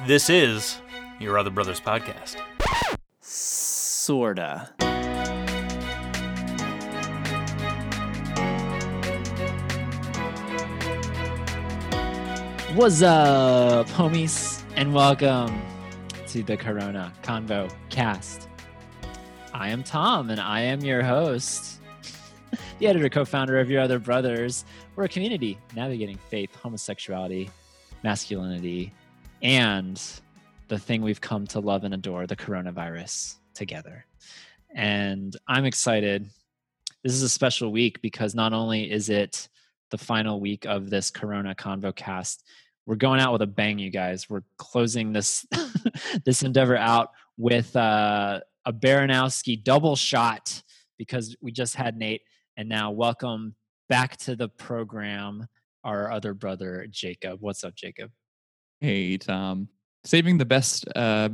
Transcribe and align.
This 0.00 0.28
is 0.30 0.80
your 1.20 1.38
Other 1.38 1.50
Brothers 1.50 1.80
podcast. 1.80 2.36
Sorta. 3.20 4.70
What's 12.74 13.02
up, 13.02 13.86
homies, 13.88 14.64
and 14.74 14.92
welcome 14.92 15.62
to 16.26 16.42
the 16.42 16.56
Corona 16.56 17.12
Convo 17.22 17.72
Cast. 17.90 18.48
I 19.54 19.68
am 19.68 19.84
Tom, 19.84 20.30
and 20.30 20.40
I 20.40 20.62
am 20.62 20.80
your 20.80 21.04
host, 21.04 21.80
the 22.80 22.88
editor, 22.88 23.08
co-founder 23.08 23.60
of 23.60 23.70
Your 23.70 23.82
Other 23.82 24.00
Brothers. 24.00 24.64
We're 24.96 25.04
a 25.04 25.08
community 25.08 25.58
navigating 25.76 26.18
faith, 26.28 26.50
homosexuality, 26.56 27.50
masculinity, 28.02 28.92
and 29.42 30.00
the 30.68 30.78
thing 30.78 31.02
we've 31.02 31.20
come 31.20 31.46
to 31.48 31.60
love 31.60 31.84
and 31.84 31.92
adore, 31.92 32.26
the 32.26 32.36
coronavirus, 32.36 33.36
together. 33.54 34.06
And 34.74 35.36
I'm 35.48 35.64
excited. 35.64 36.30
This 37.02 37.12
is 37.12 37.22
a 37.22 37.28
special 37.28 37.72
week 37.72 38.00
because 38.00 38.34
not 38.34 38.52
only 38.52 38.90
is 38.90 39.10
it 39.10 39.48
the 39.90 39.98
final 39.98 40.40
week 40.40 40.64
of 40.64 40.88
this 40.88 41.10
Corona 41.10 41.54
Convo 41.54 41.94
cast, 41.94 42.44
we're 42.86 42.96
going 42.96 43.20
out 43.20 43.32
with 43.32 43.42
a 43.42 43.46
bang, 43.46 43.78
you 43.78 43.90
guys. 43.90 44.30
We're 44.30 44.44
closing 44.56 45.12
this 45.12 45.44
this 46.24 46.42
endeavor 46.42 46.76
out 46.76 47.10
with 47.36 47.74
uh, 47.76 48.40
a 48.64 48.72
Baranowski 48.72 49.62
double 49.62 49.96
shot 49.96 50.62
because 50.98 51.36
we 51.40 51.52
just 51.52 51.76
had 51.76 51.96
Nate, 51.96 52.22
and 52.56 52.68
now 52.68 52.90
welcome 52.90 53.54
back 53.88 54.16
to 54.18 54.34
the 54.34 54.48
program 54.48 55.46
our 55.84 56.10
other 56.10 56.34
brother 56.34 56.86
Jacob. 56.90 57.40
What's 57.40 57.62
up, 57.64 57.74
Jacob? 57.74 58.10
Hey 58.82 59.16
Tom, 59.16 59.68
saving 60.02 60.38
the 60.38 60.44
best 60.44 60.88
uh, 60.96 61.28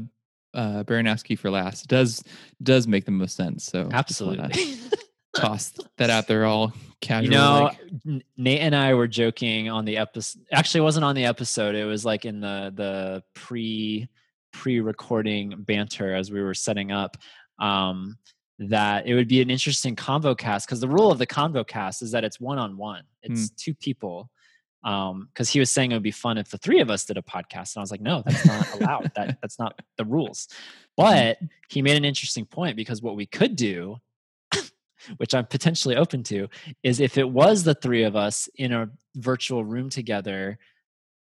uh, 0.52 0.84
Baranowski 0.84 1.38
for 1.38 1.50
last 1.50 1.88
does 1.88 2.22
does 2.62 2.86
make 2.86 3.06
the 3.06 3.10
most 3.10 3.36
sense. 3.36 3.64
So 3.64 3.88
Absolutely. 3.90 4.76
toss 5.36 5.72
that 5.96 6.10
out 6.10 6.28
there 6.28 6.44
all 6.44 6.74
casual. 7.00 7.24
You 7.24 7.30
know, 7.30 7.70
like. 8.04 8.24
Nate 8.36 8.60
and 8.60 8.76
I 8.76 8.92
were 8.92 9.08
joking 9.08 9.70
on 9.70 9.86
the 9.86 9.96
episode. 9.96 10.42
Actually, 10.52 10.80
it 10.80 10.84
wasn't 10.84 11.06
on 11.06 11.14
the 11.14 11.24
episode. 11.24 11.74
It 11.74 11.86
was 11.86 12.04
like 12.04 12.26
in 12.26 12.40
the 12.40 12.70
the 12.74 13.22
pre 13.34 14.10
pre 14.52 14.80
recording 14.80 15.54
banter 15.56 16.14
as 16.14 16.30
we 16.30 16.42
were 16.42 16.52
setting 16.52 16.92
up. 16.92 17.16
Um, 17.58 18.18
that 18.58 19.06
it 19.06 19.14
would 19.14 19.28
be 19.28 19.40
an 19.40 19.48
interesting 19.48 19.96
convo 19.96 20.36
cast 20.36 20.66
because 20.66 20.80
the 20.80 20.88
rule 20.88 21.10
of 21.10 21.16
the 21.16 21.26
convo 21.26 21.66
cast 21.66 22.02
is 22.02 22.10
that 22.10 22.24
it's 22.24 22.38
one 22.38 22.58
on 22.58 22.76
one. 22.76 23.04
It's 23.22 23.48
two 23.50 23.72
people. 23.72 24.30
Um, 24.84 25.28
because 25.32 25.50
he 25.50 25.58
was 25.58 25.70
saying 25.70 25.90
it 25.90 25.96
would 25.96 26.02
be 26.02 26.12
fun 26.12 26.38
if 26.38 26.50
the 26.50 26.58
three 26.58 26.80
of 26.80 26.88
us 26.88 27.04
did 27.04 27.18
a 27.18 27.22
podcast, 27.22 27.74
and 27.74 27.80
I 27.80 27.82
was 27.82 27.90
like, 27.90 28.00
no, 28.00 28.22
that's 28.24 28.46
not 28.46 28.74
allowed. 28.74 29.12
that 29.16 29.38
that's 29.42 29.58
not 29.58 29.80
the 29.96 30.04
rules. 30.04 30.48
But 30.96 31.38
he 31.68 31.82
made 31.82 31.96
an 31.96 32.04
interesting 32.04 32.46
point 32.46 32.76
because 32.76 33.02
what 33.02 33.16
we 33.16 33.26
could 33.26 33.56
do 33.56 33.98
which 35.16 35.34
I'm 35.34 35.46
potentially 35.46 35.96
open 35.96 36.22
to, 36.24 36.48
is 36.82 37.00
if 37.00 37.18
it 37.18 37.28
was 37.28 37.64
the 37.64 37.74
three 37.74 38.04
of 38.04 38.16
us 38.16 38.48
in 38.56 38.72
a 38.72 38.90
virtual 39.16 39.64
room 39.64 39.90
together, 39.90 40.58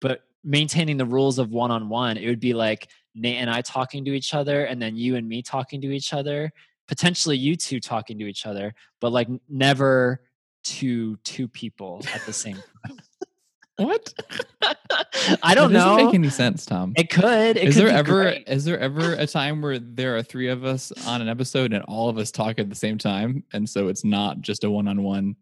but 0.01 0.23
maintaining 0.43 0.97
the 0.97 1.07
rules 1.07 1.39
of 1.39 1.51
one 1.51 1.71
on 1.71 1.89
one, 1.89 2.17
it 2.17 2.27
would 2.29 2.41
be 2.41 2.55
like 2.55 2.89
Nate 3.15 3.37
and 3.37 3.51
I 3.51 3.61
talking 3.61 4.05
to 4.05 4.13
each 4.13 4.35
other, 4.35 4.65
and 4.65 4.81
then 4.81 4.97
you 4.97 5.17
and 5.17 5.29
me 5.29 5.43
talking 5.43 5.81
to 5.83 5.91
each 5.91 6.13
other, 6.13 6.53
potentially 6.89 7.37
you 7.37 7.57
two 7.57 7.81
talking 7.81 8.19
to 8.19 8.27
each 8.27 8.47
other, 8.47 8.75
but 9.01 9.13
like 9.13 9.29
never 9.49 10.23
to 10.63 11.17
two 11.17 11.49
people 11.49 12.03
at 12.15 12.25
the 12.27 12.33
same 12.33 12.57
time. 12.87 13.00
What? 13.81 14.15
I 15.43 15.55
don't 15.55 15.73
That 15.73 15.73
doesn't 15.73 15.73
know. 15.73 15.97
make 16.07 16.15
any 16.15 16.31
sense, 16.31 16.65
Tom. 16.67 16.93
it 16.97 17.11
could. 17.11 17.57
It 17.57 17.69
is 17.69 17.75
could 17.75 17.85
there 17.87 17.91
ever 17.97 18.23
great. 18.23 18.49
is 18.49 18.65
there 18.65 18.79
ever 18.79 19.15
a 19.15 19.27
time 19.27 19.61
where 19.63 19.79
there 19.79 20.17
are 20.17 20.23
three 20.23 20.49
of 20.49 20.65
us 20.65 20.93
on 21.07 21.21
an 21.23 21.29
episode 21.29 21.73
and 21.73 21.85
all 21.85 22.09
of 22.09 22.19
us 22.19 22.31
talk 22.31 22.59
at 22.59 22.69
the 22.69 22.75
same 22.77 22.99
time, 22.99 23.45
and 23.53 23.69
so 23.69 23.89
it's 23.89 24.05
not 24.05 24.41
just 24.41 24.65
a 24.65 24.71
one 24.71 24.89
on 24.89 25.03
one, 25.03 25.37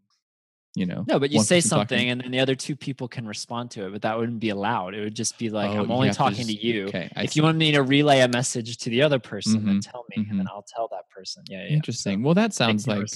you 0.78 0.86
know? 0.86 1.04
No, 1.08 1.18
but 1.18 1.30
you 1.30 1.40
say 1.42 1.56
person 1.58 1.70
talking? 1.70 1.88
something 1.98 2.10
and 2.10 2.20
then 2.22 2.30
the 2.30 2.40
other 2.40 2.54
two 2.54 2.76
people 2.76 3.08
can 3.08 3.26
respond 3.26 3.70
to 3.72 3.86
it, 3.86 3.92
but 3.92 4.02
that 4.02 4.18
wouldn't 4.18 4.40
be 4.40 4.50
allowed. 4.50 4.94
It 4.94 5.00
would 5.02 5.14
just 5.14 5.38
be 5.38 5.50
like, 5.50 5.70
Oh, 5.70 5.78
I'm 5.82 5.90
only 5.90 6.08
have 6.08 6.16
to 6.16 6.22
talking 6.22 6.46
to 6.46 6.52
you. 6.52 6.86
Okay, 6.88 7.10
I 7.16 7.24
if 7.24 7.32
see. 7.32 7.40
you 7.40 7.42
want 7.44 7.58
me 7.58 7.72
to 7.72 7.82
relay 7.82 8.20
a 8.20 8.28
message 8.28 8.76
to 8.78 8.90
the 8.90 9.02
other 9.02 9.18
person, 9.18 9.66
then 9.66 9.78
Mhm, 9.80 9.90
tell 9.90 10.04
me, 10.16 10.26
and 10.30 10.38
then. 10.38 10.46
I'll 10.48 10.64
tell 10.74 10.88
that 10.92 11.08
person. 11.10 11.42
Yeah, 11.48 11.64
yeah. 11.64 11.74
Interesting. 11.74 12.22
Well, 12.22 12.34
that 12.34 12.54
sounds 12.54 12.86
like 12.86 13.08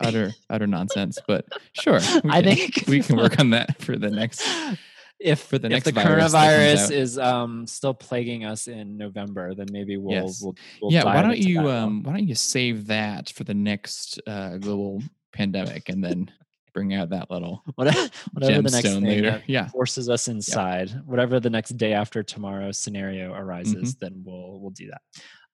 utter 0.00 0.32
utter 0.50 0.66
nonsense, 0.66 1.18
but 1.26 1.46
sure. 1.72 1.96
I 2.28 2.42
can- 2.42 2.44
think 2.56 2.84
we 2.88 3.00
can 3.00 3.16
work 3.16 3.38
on 3.38 3.50
that 3.50 3.80
for 3.86 3.96
the 3.96 4.10
next. 4.10 4.42
if 5.20 5.40
for 5.40 5.56
the 5.58 5.66
if 5.66 5.72
next 5.72 5.84
the 5.84 5.92
that 5.92 6.02
comes 6.04 6.32
coronavirus 6.32 6.90
is 6.90 7.18
um 7.18 7.66
still 7.66 7.94
plaguing 7.94 8.44
us 8.44 8.66
in 8.66 8.96
November, 8.96 9.54
then 9.54 9.66
maybe 9.70 9.96
we'll 9.96 10.12
Yes. 10.26 10.40
we'll, 10.42 10.54
we'll 10.80 10.92
yeah 10.92 11.04
why 11.04 11.22
don't 11.22 11.38
you 11.38 11.68
um 11.70 12.02
why 12.02 12.12
don't 12.12 12.26
you 12.26 12.34
save 12.34 12.86
that 12.88 13.28
for 13.30 13.44
the 13.44 13.54
next 13.54 14.20
uh 14.26 14.56
global 14.58 15.00
pandemic 15.32 15.88
and 15.88 16.02
then 16.02 16.28
bring 16.72 16.94
out 16.94 17.10
that 17.10 17.30
little 17.30 17.62
whatever, 17.74 18.08
whatever 18.32 18.62
the 18.62 18.70
next 18.70 18.82
thing 18.82 19.02
later 19.04 19.30
that 19.32 19.48
yeah 19.48 19.68
forces 19.68 20.08
us 20.08 20.28
inside, 20.28 20.90
whatever 21.06 21.38
the 21.40 21.50
next 21.50 21.70
day 21.76 21.92
after 21.92 22.22
tomorrow 22.22 22.72
scenario 22.72 23.32
arises, 23.32 23.94
Mm-hmm. 23.94 24.04
then 24.04 24.22
we'll 24.24 24.58
we'll 24.60 24.70
do 24.70 24.88
that. 24.90 25.02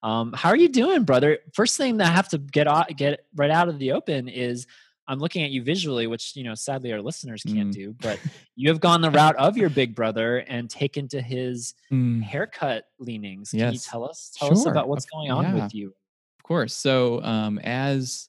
Um, 0.03 0.33
how 0.33 0.51
are 0.51 0.57
you 0.57 0.69
doing, 0.69 1.03
brother? 1.05 1.39
First 1.55 1.77
thing 1.77 1.97
that 1.97 2.07
I 2.07 2.11
have 2.12 2.28
to 2.28 2.39
get 2.39 2.69
out, 2.69 2.89
get 2.97 3.27
right 3.34 3.51
out 3.51 3.69
of 3.69 3.78
the 3.81 3.93
open 3.93 4.28
is 4.28 4.67
I'm 5.09 5.19
looking 5.19 5.43
at 5.43 5.51
you 5.51 5.62
visually, 5.62 6.07
which 6.07 6.37
you 6.37 6.45
know 6.45 6.55
sadly 6.55 6.93
our 6.93 7.01
listeners 7.03 7.43
can't 7.43 7.71
Mm. 7.71 7.73
do, 7.73 7.97
but 8.01 8.21
you 8.57 8.69
have 8.69 8.78
gone 8.78 9.01
the 9.01 9.11
route 9.11 9.34
of 9.37 9.57
your 9.57 9.71
big 9.71 9.95
brother 9.97 10.39
and 10.47 10.69
taken 10.71 11.09
to 11.09 11.21
his 11.21 11.75
Mm, 11.91 12.23
haircut 12.23 12.84
leanings. 13.01 13.51
Can 13.51 13.73
you 13.73 13.78
tell 13.78 14.05
us 14.05 14.31
tell 14.37 14.53
us 14.53 14.67
about 14.67 14.89
what's 14.89 15.07
going 15.07 15.31
on 15.31 15.45
yeah. 15.45 15.65
with 15.65 15.75
you? 15.75 15.95
of 16.39 16.43
course 16.45 16.73
so 16.75 17.23
um 17.25 17.59
as 17.59 18.28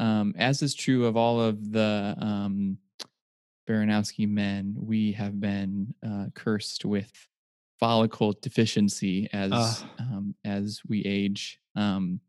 um 0.00 0.34
as 0.38 0.62
is 0.62 0.74
true 0.74 1.06
of 1.06 1.16
all 1.16 1.40
of 1.40 1.72
the 1.72 2.16
um 2.20 2.78
baranowski 3.68 4.28
men 4.28 4.74
we 4.78 5.12
have 5.12 5.40
been 5.40 5.94
uh 6.06 6.26
cursed 6.34 6.84
with 6.84 7.12
follicle 7.78 8.34
deficiency 8.42 9.28
as 9.32 9.84
um 9.98 10.34
as 10.44 10.82
we 10.88 11.02
age 11.04 11.60
um 11.76 12.20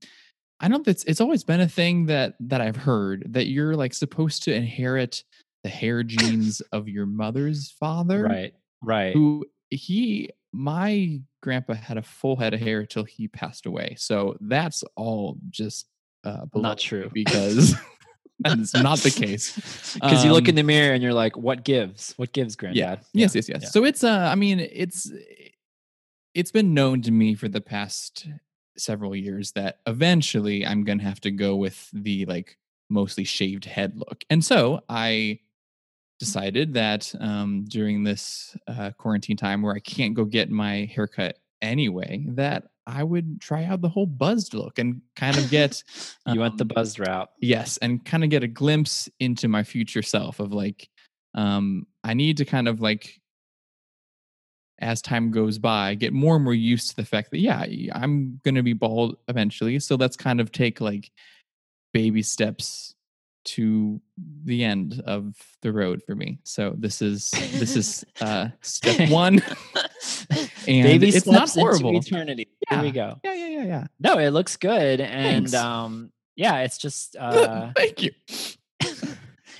I 0.61 0.67
know 0.67 0.79
that's 0.79 1.03
it's 1.05 1.21
always 1.21 1.43
been 1.43 1.61
a 1.61 1.67
thing 1.67 2.05
that 2.05 2.35
that 2.39 2.61
I've 2.61 2.75
heard 2.75 3.25
that 3.33 3.47
you're 3.47 3.75
like 3.75 3.93
supposed 3.95 4.43
to 4.43 4.53
inherit 4.53 5.23
the 5.63 5.69
hair 5.69 6.03
genes 6.03 6.61
of 6.71 6.87
your 6.87 7.07
mother's 7.07 7.71
father. 7.71 8.21
Right, 8.21 8.53
right. 8.83 9.13
Who 9.15 9.45
he 9.71 10.29
my 10.53 11.21
grandpa 11.41 11.73
had 11.73 11.97
a 11.97 12.03
full 12.03 12.35
head 12.35 12.53
of 12.53 12.59
hair 12.59 12.85
till 12.85 13.05
he 13.05 13.27
passed 13.27 13.65
away. 13.65 13.95
So 13.97 14.37
that's 14.41 14.83
all 14.95 15.37
just 15.49 15.87
uh 16.23 16.45
Not 16.55 16.79
true. 16.79 17.09
because 17.13 17.75
that 18.39 18.57
is 18.59 18.73
not 18.73 18.99
the 18.99 19.11
case. 19.11 19.55
Because 19.93 20.23
you 20.23 20.31
look 20.31 20.45
in 20.47 20.51
Um, 20.53 20.55
the 20.55 20.63
mirror 20.63 20.93
and 20.93 21.03
you're 21.03 21.13
like, 21.13 21.35
"What 21.37 21.63
gives? 21.63 22.13
What 22.17 22.31
gives, 22.33 22.55
granddad?" 22.55 22.77
yeah. 22.79 22.95
Yes, 23.13 23.35
yes, 23.35 23.49
yes. 23.49 23.59
yeah. 23.63 23.69
So 23.69 23.83
it's 23.85 24.03
uh 24.03 24.29
I 24.31 24.35
mean 24.35 24.59
it's 24.59 25.11
it's 26.33 26.51
been 26.51 26.73
known 26.73 27.01
to 27.03 27.11
me 27.11 27.35
for 27.35 27.49
the 27.49 27.61
past 27.61 28.27
several 28.77 29.15
years 29.15 29.51
that 29.51 29.79
eventually 29.85 30.65
I'm 30.65 30.83
going 30.85 30.97
to 30.99 31.03
have 31.03 31.19
to 31.21 31.31
go 31.31 31.55
with 31.57 31.89
the 31.91 32.25
like 32.25 32.57
mostly 32.89 33.25
shaved 33.25 33.65
head 33.65 33.97
look. 33.97 34.23
And 34.29 34.43
so 34.43 34.81
I 34.89 35.39
decided 36.19 36.73
that 36.75 37.13
um 37.19 37.65
during 37.67 38.03
this 38.03 38.55
uh 38.67 38.91
quarantine 38.97 39.37
time 39.37 39.61
where 39.61 39.75
I 39.75 39.79
can't 39.79 40.13
go 40.13 40.23
get 40.25 40.49
my 40.49 40.85
haircut 40.95 41.37
anyway 41.61 42.25
that 42.29 42.70
I 42.87 43.03
would 43.03 43.41
try 43.41 43.65
out 43.65 43.81
the 43.81 43.89
whole 43.89 44.05
buzzed 44.05 44.53
look 44.53 44.79
and 44.79 45.01
kind 45.15 45.37
of 45.37 45.49
get 45.49 45.83
you 46.27 46.39
went 46.39 46.57
the 46.57 46.63
um, 46.63 46.69
buzzed 46.69 46.99
route. 46.99 47.29
yes 47.39 47.77
and 47.77 48.03
kind 48.03 48.23
of 48.23 48.29
get 48.29 48.43
a 48.43 48.47
glimpse 48.47 49.09
into 49.19 49.47
my 49.47 49.63
future 49.63 50.01
self 50.01 50.39
of 50.39 50.51
like 50.51 50.89
um 51.33 51.87
i 52.03 52.13
need 52.13 52.37
to 52.37 52.45
kind 52.45 52.67
of 52.67 52.81
like 52.81 53.21
as 54.79 55.01
time 55.01 55.31
goes 55.31 55.57
by 55.57 55.95
get 55.95 56.11
more 56.11 56.35
and 56.35 56.43
more 56.43 56.53
used 56.53 56.89
to 56.89 56.95
the 56.95 57.05
fact 57.05 57.31
that 57.31 57.39
yeah 57.39 57.63
I'm 57.93 58.41
going 58.43 58.55
to 58.55 58.63
be 58.63 58.73
bald 58.73 59.15
eventually 59.27 59.79
so 59.79 59.95
let's 59.95 60.17
kind 60.17 60.41
of 60.41 60.51
take 60.51 60.81
like 60.81 61.11
baby 61.93 62.23
steps 62.23 62.95
to 63.43 64.01
the 64.43 64.63
end 64.63 65.01
of 65.05 65.35
the 65.61 65.71
road 65.71 66.01
for 66.05 66.15
me 66.15 66.39
so 66.43 66.75
this 66.77 67.01
is 67.01 67.31
this 67.31 67.75
is 67.75 68.03
uh 68.21 68.49
step 68.61 69.09
one 69.09 69.41
and 70.67 70.83
Baby 70.83 71.09
it's 71.09 71.19
steps 71.19 71.27
not 71.27 71.49
into 71.49 71.59
horrible 71.59 71.97
eternity. 71.97 72.47
Here 72.71 72.81
we 72.81 72.91
go. 72.91 73.19
yeah 73.23 73.33
yeah 73.33 73.47
yeah 73.47 73.63
yeah 73.65 73.87
No, 73.99 74.17
it 74.17 74.29
looks 74.31 74.57
good, 74.57 74.99
and 75.01 75.49
Thanks. 75.49 75.53
um, 75.53 76.11
yeah, 76.35 76.59
it's 76.61 76.77
just 76.77 77.15
uh, 77.19 77.71
thank 77.77 78.01
you 78.01 78.11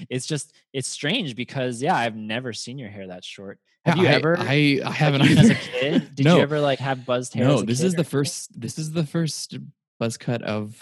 it's 0.10 0.26
just 0.26 0.54
it's 0.74 0.88
strange 0.88 1.36
because 1.36 1.82
yeah, 1.82 1.96
I've 1.96 2.16
never 2.16 2.54
seen 2.54 2.78
your 2.78 2.90
hair 2.90 3.08
that 3.08 3.24
short. 3.24 3.60
Have 3.86 3.98
Yeah, 3.98 4.04
you 4.04 4.10
I- 4.10 4.12
ever? 4.14 4.38
i 4.40 4.80
i 4.86 4.92
haven't 4.92 5.22
as 5.24 5.50
a 5.50 5.56
kid? 5.80 6.16
Did 6.16 6.26
No. 6.26 6.38
you 6.38 6.42
ever 6.42 6.60
like 6.60 6.80
have 6.80 7.06
buzzed 7.06 7.34
hair? 7.34 7.48
no 7.48 7.56
as 7.56 7.62
a 7.64 7.66
this 7.66 7.82
is 7.82 7.94
the 7.96 8.04
first 8.04 8.60
this 8.60 8.78
is 8.78 8.92
the 8.92 9.06
first 9.06 9.58
buzz 10.00 10.18
cut 10.18 10.42
of 10.44 10.76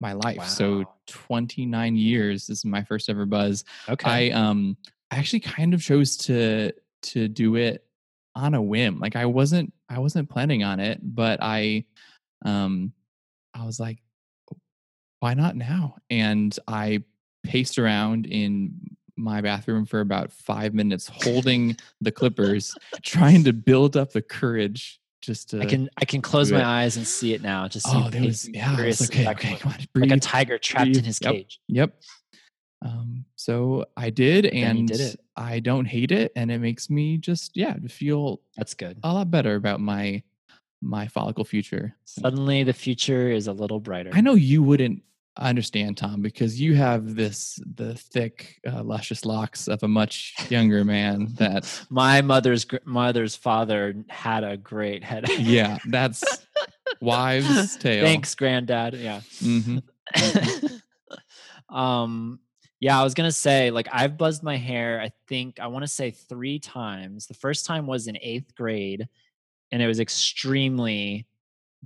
my 0.00 0.12
life 0.12 0.44
so 0.44 0.84
29 1.06 1.96
years 1.96 2.46
this 2.46 2.58
is 2.58 2.64
my 2.66 2.82
first 2.82 3.08
ever 3.08 3.24
buzz 3.24 3.64
Okay. 3.88 4.30
i 4.30 4.30
um 4.38 4.76
I 5.10 5.16
actually 5.16 5.40
kind 5.40 5.72
of 5.72 5.80
chose 5.82 6.16
to 6.28 6.72
to 7.02 7.28
do 7.28 7.54
it 7.56 7.85
on 8.36 8.54
a 8.54 8.62
whim. 8.62 9.00
Like 9.00 9.16
I 9.16 9.26
wasn't 9.26 9.72
I 9.88 9.98
wasn't 9.98 10.28
planning 10.28 10.62
on 10.62 10.78
it, 10.78 11.00
but 11.02 11.40
I 11.42 11.84
um 12.44 12.92
I 13.54 13.64
was 13.64 13.80
like 13.80 13.98
why 15.20 15.32
not 15.34 15.56
now? 15.56 15.96
And 16.10 16.56
I 16.68 17.02
paced 17.42 17.78
around 17.78 18.26
in 18.26 18.74
my 19.16 19.40
bathroom 19.40 19.86
for 19.86 20.00
about 20.00 20.30
5 20.30 20.74
minutes 20.74 21.08
holding 21.08 21.74
the 22.02 22.12
clippers 22.12 22.76
trying 23.02 23.42
to 23.44 23.54
build 23.54 23.96
up 23.96 24.12
the 24.12 24.20
courage 24.20 25.00
just 25.22 25.50
to 25.50 25.62
I 25.62 25.64
can 25.64 25.88
I 25.96 26.04
can 26.04 26.20
close 26.20 26.52
my 26.52 26.62
eyes 26.62 26.98
and 26.98 27.06
see 27.06 27.32
it 27.32 27.40
now. 27.40 27.66
Just 27.66 27.86
see 27.86 27.96
Oh, 27.96 28.10
there 28.10 28.22
was 28.22 28.46
yeah, 28.50 28.84
was 28.84 29.00
okay, 29.10 29.26
okay, 29.28 29.56
come 29.56 29.72
on, 29.72 29.78
like 30.02 30.10
a 30.12 30.20
tiger 30.20 30.58
trapped 30.58 30.84
breathe. 30.84 30.98
in 30.98 31.04
his 31.04 31.18
Yep. 31.20 31.32
cage. 31.32 31.60
Yep. 31.68 31.96
Um, 32.86 33.24
so 33.36 33.84
I 33.96 34.10
did, 34.10 34.46
and 34.46 34.88
did. 34.88 35.16
I 35.36 35.58
don't 35.60 35.84
hate 35.86 36.12
it, 36.12 36.32
and 36.36 36.50
it 36.50 36.58
makes 36.58 36.88
me 36.88 37.18
just 37.18 37.56
yeah 37.56 37.74
feel 37.88 38.40
That's 38.56 38.74
good. 38.74 38.98
a 39.02 39.12
lot 39.12 39.30
better 39.30 39.56
about 39.56 39.80
my 39.80 40.22
my 40.80 41.08
follicle 41.08 41.44
future. 41.44 41.94
Suddenly 42.04 42.62
the 42.62 42.72
future 42.72 43.30
is 43.30 43.46
a 43.48 43.52
little 43.52 43.80
brighter. 43.80 44.10
I 44.12 44.20
know 44.20 44.34
you 44.34 44.62
wouldn't 44.62 45.02
understand 45.38 45.96
Tom 45.98 46.22
because 46.22 46.58
you 46.60 46.74
have 46.76 47.14
this 47.14 47.60
the 47.74 47.94
thick, 47.94 48.60
uh, 48.66 48.82
luscious 48.82 49.24
locks 49.24 49.68
of 49.68 49.82
a 49.82 49.88
much 49.88 50.34
younger 50.48 50.84
man. 50.84 51.28
That 51.34 51.66
My 51.90 52.22
mother's 52.22 52.64
gr- 52.64 52.76
mother's 52.84 53.36
father 53.36 53.94
had 54.08 54.44
a 54.44 54.56
great 54.56 55.02
head. 55.02 55.28
yeah, 55.38 55.78
that's 55.88 56.22
wives' 57.00 57.76
tale. 57.80 58.04
Thanks, 58.04 58.34
granddad. 58.34 58.94
Yeah. 58.94 59.20
hmm 59.40 59.78
um 61.68 62.38
yeah 62.80 62.98
i 63.00 63.02
was 63.02 63.14
gonna 63.14 63.32
say 63.32 63.70
like 63.70 63.88
i've 63.92 64.16
buzzed 64.18 64.42
my 64.42 64.56
hair 64.56 65.00
i 65.00 65.10
think 65.28 65.58
i 65.60 65.66
want 65.66 65.82
to 65.82 65.88
say 65.88 66.10
three 66.10 66.58
times. 66.58 67.26
The 67.26 67.34
first 67.34 67.64
time 67.66 67.86
was 67.86 68.06
in 68.06 68.18
eighth 68.20 68.54
grade 68.54 69.08
and 69.72 69.80
it 69.82 69.86
was 69.86 69.98
extremely 70.00 71.26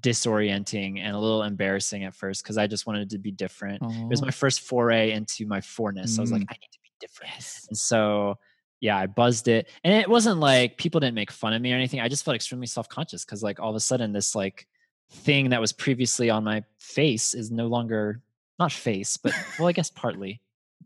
disorienting 0.00 0.98
and 1.00 1.14
a 1.14 1.18
little 1.18 1.42
embarrassing 1.42 2.04
at 2.04 2.14
first 2.14 2.42
because 2.42 2.56
i 2.58 2.66
just 2.66 2.86
wanted 2.86 3.10
to 3.10 3.18
be 3.18 3.30
different. 3.30 3.82
It 3.82 4.08
was 4.08 4.22
my 4.22 4.30
first 4.30 4.60
foray 4.60 5.12
into 5.12 5.46
my 5.46 5.60
fourness 5.60 6.18
i 6.18 6.22
was 6.22 6.32
like 6.32 6.42
Mm. 6.42 6.46
i 6.50 6.54
need 6.54 6.72
to 6.72 6.78
be 6.82 6.90
different. 7.00 7.58
And 7.68 7.76
so 7.76 8.38
yeah 8.80 8.96
i 8.96 9.06
buzzed 9.06 9.46
it 9.48 9.68
and 9.84 9.92
it 9.92 10.08
wasn't 10.08 10.40
like 10.40 10.78
people 10.78 11.00
didn't 11.00 11.14
make 11.14 11.30
fun 11.30 11.52
of 11.52 11.60
me 11.60 11.70
or 11.72 11.76
anything 11.76 12.00
i 12.00 12.08
just 12.08 12.24
felt 12.24 12.34
extremely 12.34 12.66
self-conscious 12.66 13.24
because 13.26 13.42
like 13.42 13.60
all 13.60 13.68
of 13.70 13.76
a 13.76 13.80
sudden 13.80 14.12
this 14.12 14.34
like 14.34 14.66
thing 15.10 15.50
that 15.50 15.60
was 15.60 15.72
previously 15.72 16.30
on 16.30 16.44
my 16.44 16.64
face 16.78 17.34
is 17.34 17.50
no 17.50 17.66
longer 17.66 18.22
not 18.58 18.72
face 18.72 19.16
but 19.18 19.34
well 19.58 19.68
i 19.68 19.72
guess 19.72 19.90
partly 19.90 20.40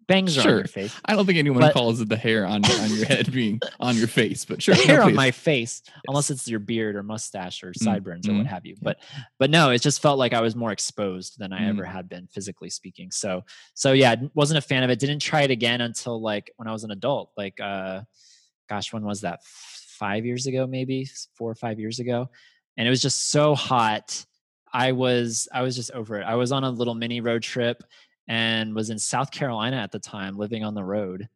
bangs 0.06 0.37
are 0.37 0.41
on 0.41 0.45
Sure. 0.47 0.56
your 0.59 0.67
face. 0.67 0.95
I 1.05 1.15
don't 1.15 1.27
think 1.27 1.39
anyone 1.39 1.61
But- 1.61 1.73
calls 1.75 2.01
it 2.01 2.09
the 2.09 2.17
hair 2.17 2.47
on 2.47 2.65
on 2.65 2.91
your 2.97 3.06
head 3.06 3.33
being 3.33 3.61
on 3.81 3.97
your 3.97 4.06
face, 4.09 4.45
but 4.45 4.62
sure, 4.62 4.75
the 4.75 4.81
no, 4.87 4.87
hair 4.95 5.03
on 5.03 5.15
my 5.15 5.31
face 5.31 5.83
unless 6.09 6.31
it's 6.31 6.47
your 6.49 6.61
beard 6.61 6.97
or 6.97 7.03
mustache 7.03 7.62
or 7.62 7.71
Mm, 7.73 7.83
sideburns 7.83 8.29
or 8.29 8.35
what 8.35 8.47
have 8.47 8.67
you. 8.67 8.73
Yeah. 8.75 8.81
but 8.83 9.01
but 9.39 9.51
no 9.51 9.71
it 9.71 9.81
just 9.83 10.01
felt 10.03 10.19
like 10.19 10.33
i 10.33 10.41
was 10.41 10.55
more 10.56 10.73
exposed 10.73 11.39
than 11.39 11.53
i 11.53 11.61
Mm. 11.62 11.69
ever 11.71 11.85
had 11.85 12.09
been 12.09 12.27
physically 12.29 12.71
speaking. 12.71 13.11
So 13.11 13.45
so 13.75 13.93
yeah 13.93 14.17
wasn't 14.35 14.59
a 14.59 14.62
fan 14.62 14.83
of 14.83 14.91
it. 14.91 14.99
Didn't 14.99 15.21
try 15.21 15.43
it 15.43 15.51
again 15.51 15.81
until 15.81 16.21
like 16.21 16.53
when 16.56 16.69
i 16.69 16.73
was 16.73 16.85
an 16.85 16.91
adult 16.91 17.31
like 17.37 17.59
uh 17.61 18.03
gosh 18.69 18.93
when 18.93 19.05
was 19.05 19.21
that? 19.23 19.43
Five 19.45 20.27
years 20.27 20.47
ago 20.47 20.67
maybe 20.67 21.06
four 21.35 21.51
or 21.51 21.55
five 21.55 21.79
years 21.79 21.99
ago. 22.01 22.29
And 22.77 22.87
it 22.87 22.91
was 22.91 23.01
just 23.01 23.31
so 23.31 23.55
hot. 23.55 24.25
I 24.73 24.91
was 24.93 25.47
i 25.53 25.62
was 25.62 25.77
just 25.77 25.93
over 25.93 26.19
it. 26.21 26.25
I 26.25 26.35
was 26.35 26.51
on 26.51 26.65
a 26.65 26.71
little 26.71 26.95
mini 26.95 27.21
road 27.21 27.43
trip 27.43 27.85
and 28.29 28.75
was 28.75 28.91
in 28.91 28.99
south 28.99 29.31
carolina 29.31 29.76
at 29.76 29.93
the 29.93 29.99
time 29.99 30.37
living 30.37 30.65
on 30.65 30.75
the 30.75 30.85
road 30.85 31.29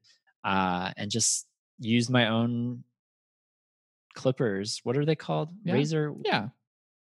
uh 0.44 0.90
and 0.96 1.10
just 1.10 1.46
used 1.78 2.10
my 2.10 2.28
own 2.28 2.82
clippers 4.14 4.80
what 4.84 4.96
are 4.96 5.04
they 5.04 5.14
called 5.16 5.48
Yeah. 5.64 5.74
razor 5.74 6.14
yeah, 6.24 6.48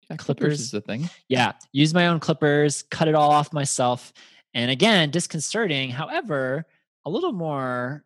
yeah, 0.10 0.16
Clippers. 0.18 0.26
clippers 0.26 0.60
is 0.60 0.72
the 0.72 0.82
thing. 0.82 1.10
yeah 1.28 1.54
use 1.72 1.94
my 1.94 2.08
own 2.08 2.20
clippers 2.20 2.84
cut 2.90 3.08
it 3.08 3.16
all 3.16 3.32
off 3.32 3.54
myself 3.54 4.12
and 4.54 4.70
again 4.72 5.10
disconcerting 5.12 5.90
however 5.92 6.66
a 7.06 7.10
little 7.10 7.32
more 7.32 8.04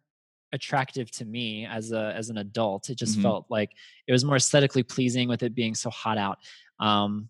attractive 0.52 1.10
to 1.10 1.26
me 1.26 1.66
as 1.66 1.92
a 1.92 2.14
as 2.16 2.30
an 2.30 2.38
adult 2.38 2.90
it 2.90 2.96
just 2.98 3.18
Mhm. 3.18 3.24
felt 3.24 3.46
like 3.50 3.72
it 4.06 4.12
was 4.12 4.24
more 4.24 4.36
aesthetically 4.36 4.84
pleasing 4.84 5.28
with 5.28 5.42
it 5.42 5.56
being 5.56 5.74
so 5.74 5.90
hot 5.90 6.18
out 6.20 6.38
um 6.80 7.30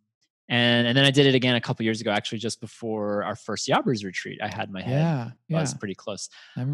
and 0.50 0.88
and 0.88 0.98
then 0.98 1.06
i 1.06 1.12
did 1.12 1.26
it 1.26 1.36
again 1.36 1.56
a 1.56 1.62
couple 1.62 1.84
years 1.84 2.02
ago 2.02 2.12
actually 2.12 2.38
just 2.38 2.60
before 2.60 3.24
our 3.24 3.36
first 3.36 3.68
yabbers 3.68 4.04
retreat 4.04 4.40
i 4.44 4.48
had 4.48 4.70
my 4.72 4.82
head 4.82 4.92
Yeah, 5.00 5.32
yeah, 5.48 5.62
was 5.62 5.74
pretty 5.74 5.96
close. 5.96 6.30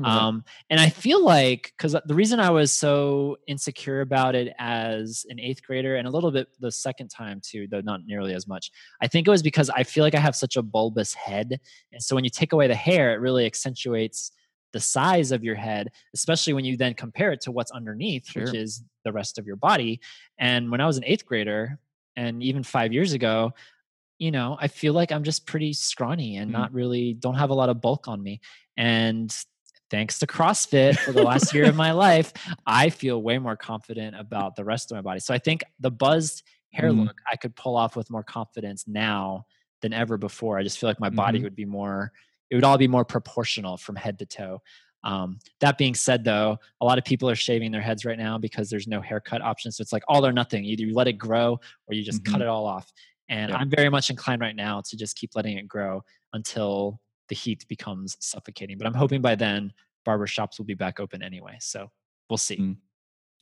Um, 0.05 0.43
and 0.69 0.79
I 0.79 0.89
feel 0.89 1.23
like 1.23 1.73
because 1.77 1.95
the 2.05 2.15
reason 2.15 2.39
I 2.39 2.49
was 2.49 2.71
so 2.71 3.37
insecure 3.47 4.01
about 4.01 4.35
it 4.35 4.53
as 4.57 5.25
an 5.29 5.39
eighth 5.39 5.61
grader, 5.63 5.95
and 5.95 6.07
a 6.07 6.11
little 6.11 6.31
bit 6.31 6.47
the 6.59 6.71
second 6.71 7.09
time 7.09 7.41
too, 7.43 7.67
though 7.69 7.81
not 7.81 8.05
nearly 8.05 8.33
as 8.33 8.47
much, 8.47 8.71
I 9.01 9.07
think 9.07 9.27
it 9.27 9.31
was 9.31 9.43
because 9.43 9.69
I 9.69 9.83
feel 9.83 10.03
like 10.03 10.15
I 10.15 10.19
have 10.19 10.35
such 10.35 10.57
a 10.57 10.61
bulbous 10.61 11.13
head, 11.13 11.59
and 11.91 12.01
so 12.01 12.15
when 12.15 12.23
you 12.23 12.29
take 12.29 12.53
away 12.53 12.67
the 12.67 12.75
hair, 12.75 13.13
it 13.13 13.19
really 13.19 13.45
accentuates 13.45 14.31
the 14.71 14.79
size 14.79 15.31
of 15.31 15.43
your 15.43 15.55
head, 15.55 15.89
especially 16.13 16.53
when 16.53 16.65
you 16.65 16.77
then 16.77 16.93
compare 16.93 17.31
it 17.31 17.41
to 17.41 17.51
what's 17.51 17.71
underneath, 17.71 18.27
which 18.35 18.53
is 18.55 18.83
the 19.03 19.11
rest 19.11 19.37
of 19.39 19.47
your 19.47 19.55
body. 19.55 19.99
And 20.37 20.69
when 20.71 20.79
I 20.81 20.85
was 20.85 20.97
an 20.97 21.03
eighth 21.05 21.25
grader, 21.25 21.79
and 22.15 22.43
even 22.43 22.63
five 22.63 22.93
years 22.93 23.13
ago, 23.13 23.53
you 24.17 24.31
know, 24.31 24.57
I 24.59 24.67
feel 24.67 24.93
like 24.93 25.11
I'm 25.11 25.23
just 25.23 25.45
pretty 25.47 25.73
scrawny 25.73 26.37
and 26.37 26.49
Mhm. 26.49 26.53
not 26.53 26.73
really 26.73 27.13
don't 27.13 27.35
have 27.35 27.49
a 27.51 27.53
lot 27.53 27.69
of 27.69 27.81
bulk 27.81 28.07
on 28.07 28.21
me. 28.21 28.41
And 28.77 29.33
thanks 29.89 30.19
to 30.19 30.27
CrossFit 30.27 30.97
for 30.99 31.13
the 31.13 31.21
last 31.23 31.53
year 31.53 31.67
of 31.67 31.75
my 31.75 31.91
life, 31.93 32.33
I 32.65 32.89
feel 32.89 33.21
way 33.21 33.37
more 33.39 33.55
confident 33.57 34.15
about 34.19 34.55
the 34.55 34.65
rest 34.65 34.91
of 34.91 34.95
my 34.95 35.01
body. 35.01 35.19
So 35.19 35.33
I 35.33 35.39
think 35.39 35.63
the 35.79 35.91
buzzed 35.91 36.43
hair 36.71 36.91
Mhm. 36.91 37.05
look 37.07 37.15
I 37.31 37.35
could 37.37 37.55
pull 37.55 37.75
off 37.77 37.95
with 37.95 38.09
more 38.11 38.23
confidence 38.23 38.87
now 38.87 39.45
than 39.81 39.93
ever 39.93 40.17
before. 40.17 40.57
I 40.59 40.63
just 40.63 40.77
feel 40.79 40.89
like 40.89 40.99
my 40.99 41.09
body 41.09 41.39
Mhm. 41.39 41.43
would 41.43 41.55
be 41.55 41.65
more, 41.65 42.11
it 42.49 42.55
would 42.55 42.63
all 42.65 42.77
be 42.77 42.87
more 42.87 43.05
proportional 43.05 43.77
from 43.77 43.95
head 43.95 44.19
to 44.19 44.25
toe. 44.25 44.61
Um, 45.03 45.39
that 45.61 45.77
being 45.77 45.95
said, 45.95 46.23
though, 46.23 46.57
a 46.81 46.85
lot 46.85 46.97
of 46.97 47.05
people 47.05 47.29
are 47.29 47.35
shaving 47.35 47.71
their 47.71 47.81
heads 47.81 48.03
right 48.05 48.17
now 48.17 48.37
because 48.37 48.69
there's 48.69 48.87
no 48.87 48.99
haircut 49.01 49.41
option. 49.41 49.71
So 49.71 49.81
it's 49.81 49.93
like 49.93 50.03
all 50.07 50.25
or 50.25 50.33
nothing. 50.33 50.65
Either 50.65 50.83
you 50.83 50.93
let 50.93 51.07
it 51.07 51.13
grow 51.13 51.59
or 51.87 51.93
you 51.93 52.03
just 52.03 52.23
cut 52.25 52.39
Mhm. 52.39 52.41
it 52.41 52.47
all 52.47 52.65
off. 52.65 52.91
And 53.29 53.51
Yep. 53.51 53.59
I'm 53.59 53.69
very 53.69 53.89
much 53.89 54.09
inclined 54.09 54.41
right 54.41 54.55
now 54.55 54.81
to 54.81 54.97
just 54.97 55.15
keep 55.15 55.35
letting 55.35 55.57
it 55.57 55.67
grow 55.67 56.03
until 56.33 56.99
the 57.29 57.35
heat 57.35 57.65
becomes 57.67 58.17
suffocating. 58.19 58.77
But 58.77 58.87
I'm 58.87 58.93
hoping 58.93 59.21
by 59.21 59.35
then 59.35 59.71
barbershops 60.05 60.57
will 60.57 60.65
be 60.65 60.73
back 60.73 60.99
open 60.99 61.21
anyway. 61.21 61.57
So 61.59 61.91
we'll 62.29 62.37
see. 62.37 62.57
Mm. 62.57 62.77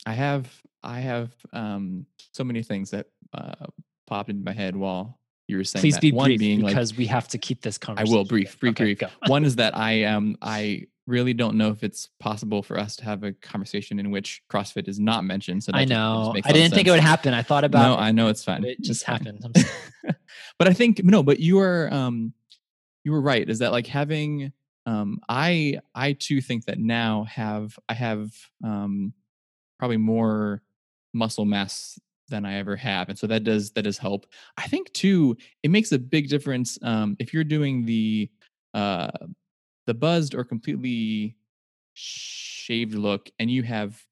I 0.05 0.13
have 0.13 0.61
I 0.83 0.99
have 0.99 1.33
um 1.53 2.05
so 2.33 2.43
many 2.43 2.61
things 2.63 2.91
that 2.91 3.07
uh 3.33 3.65
popped 4.05 4.29
into 4.29 4.43
my 4.43 4.53
head 4.53 4.75
while 4.75 5.19
you 5.47 5.57
were 5.57 5.63
saying 5.63 5.81
Please 5.81 5.95
that. 5.95 6.01
be 6.01 6.11
One 6.11 6.27
brief 6.27 6.39
being 6.39 6.61
like 6.61 6.71
because 6.71 6.95
we 6.95 7.05
have 7.07 7.27
to 7.29 7.37
keep 7.37 7.61
this 7.61 7.77
conversation. 7.77 8.13
I 8.13 8.17
will 8.17 8.25
brief, 8.25 8.59
brief, 8.59 8.71
Okay, 8.71 8.93
brief. 8.95 9.11
One 9.27 9.45
is 9.45 9.55
that 9.55 9.75
I 9.77 10.03
um 10.03 10.37
I 10.41 10.87
really 11.07 11.33
don't 11.33 11.55
know 11.55 11.69
if 11.69 11.83
it's 11.83 12.09
possible 12.19 12.61
for 12.61 12.77
us 12.77 12.97
to 12.97 13.05
have 13.05 13.23
a 13.23 13.31
conversation 13.31 13.97
in 13.97 14.11
which 14.11 14.43
CrossFit 14.51 14.89
is 14.89 14.99
not 14.99 15.23
mentioned. 15.23 15.63
So 15.63 15.71
that 15.71 15.77
I 15.77 15.85
know. 15.85 16.33
I 16.43 16.51
didn't 16.51 16.73
think 16.73 16.87
it 16.87 16.91
would 16.91 16.99
happen. 16.99 17.33
I 17.33 17.43
thought 17.43 17.63
about. 17.63 17.81
No, 17.81 17.93
about 17.93 18.03
I 18.03 18.11
know 18.11 18.27
it's 18.27 18.43
fine. 18.43 18.65
It 18.65 18.81
just 18.81 19.03
happened. 19.03 19.39
I'm 19.43 19.53
sorry. 19.55 20.15
but 20.59 20.67
I 20.67 20.73
think 20.73 21.03
no, 21.03 21.23
but 21.23 21.39
you 21.39 21.59
are 21.59 21.91
um 21.91 22.33
you 23.05 23.13
were 23.13 23.21
right. 23.21 23.49
Is 23.49 23.59
that 23.59 23.71
like 23.71 23.87
having 23.87 24.51
um 24.85 25.19
I 25.29 25.79
I 25.95 26.13
too 26.13 26.41
think 26.41 26.65
that 26.65 26.77
now 26.77 27.23
have 27.23 27.79
I 27.87 27.93
have 27.93 28.33
um 28.63 29.13
probably 29.79 29.97
more 29.97 30.61
muscle 31.13 31.45
mass 31.45 31.97
than 32.27 32.45
I 32.45 32.55
ever 32.55 32.75
have. 32.75 33.09
And 33.09 33.17
so 33.17 33.27
that 33.27 33.43
does 33.43 33.71
that 33.71 33.83
does 33.83 33.97
help. 33.97 34.27
I 34.57 34.67
think 34.67 34.91
too, 34.93 35.37
it 35.63 35.71
makes 35.71 35.91
a 35.91 35.99
big 35.99 36.29
difference 36.29 36.77
um 36.83 37.15
if 37.19 37.33
you're 37.33 37.43
doing 37.43 37.85
the 37.85 38.29
uh 38.73 39.11
the 39.87 39.93
buzzed 39.93 40.35
or 40.35 40.43
completely 40.43 41.37
shaved 41.93 42.95
look 42.95 43.29
and 43.39 43.51
you 43.51 43.63
have 43.63 44.05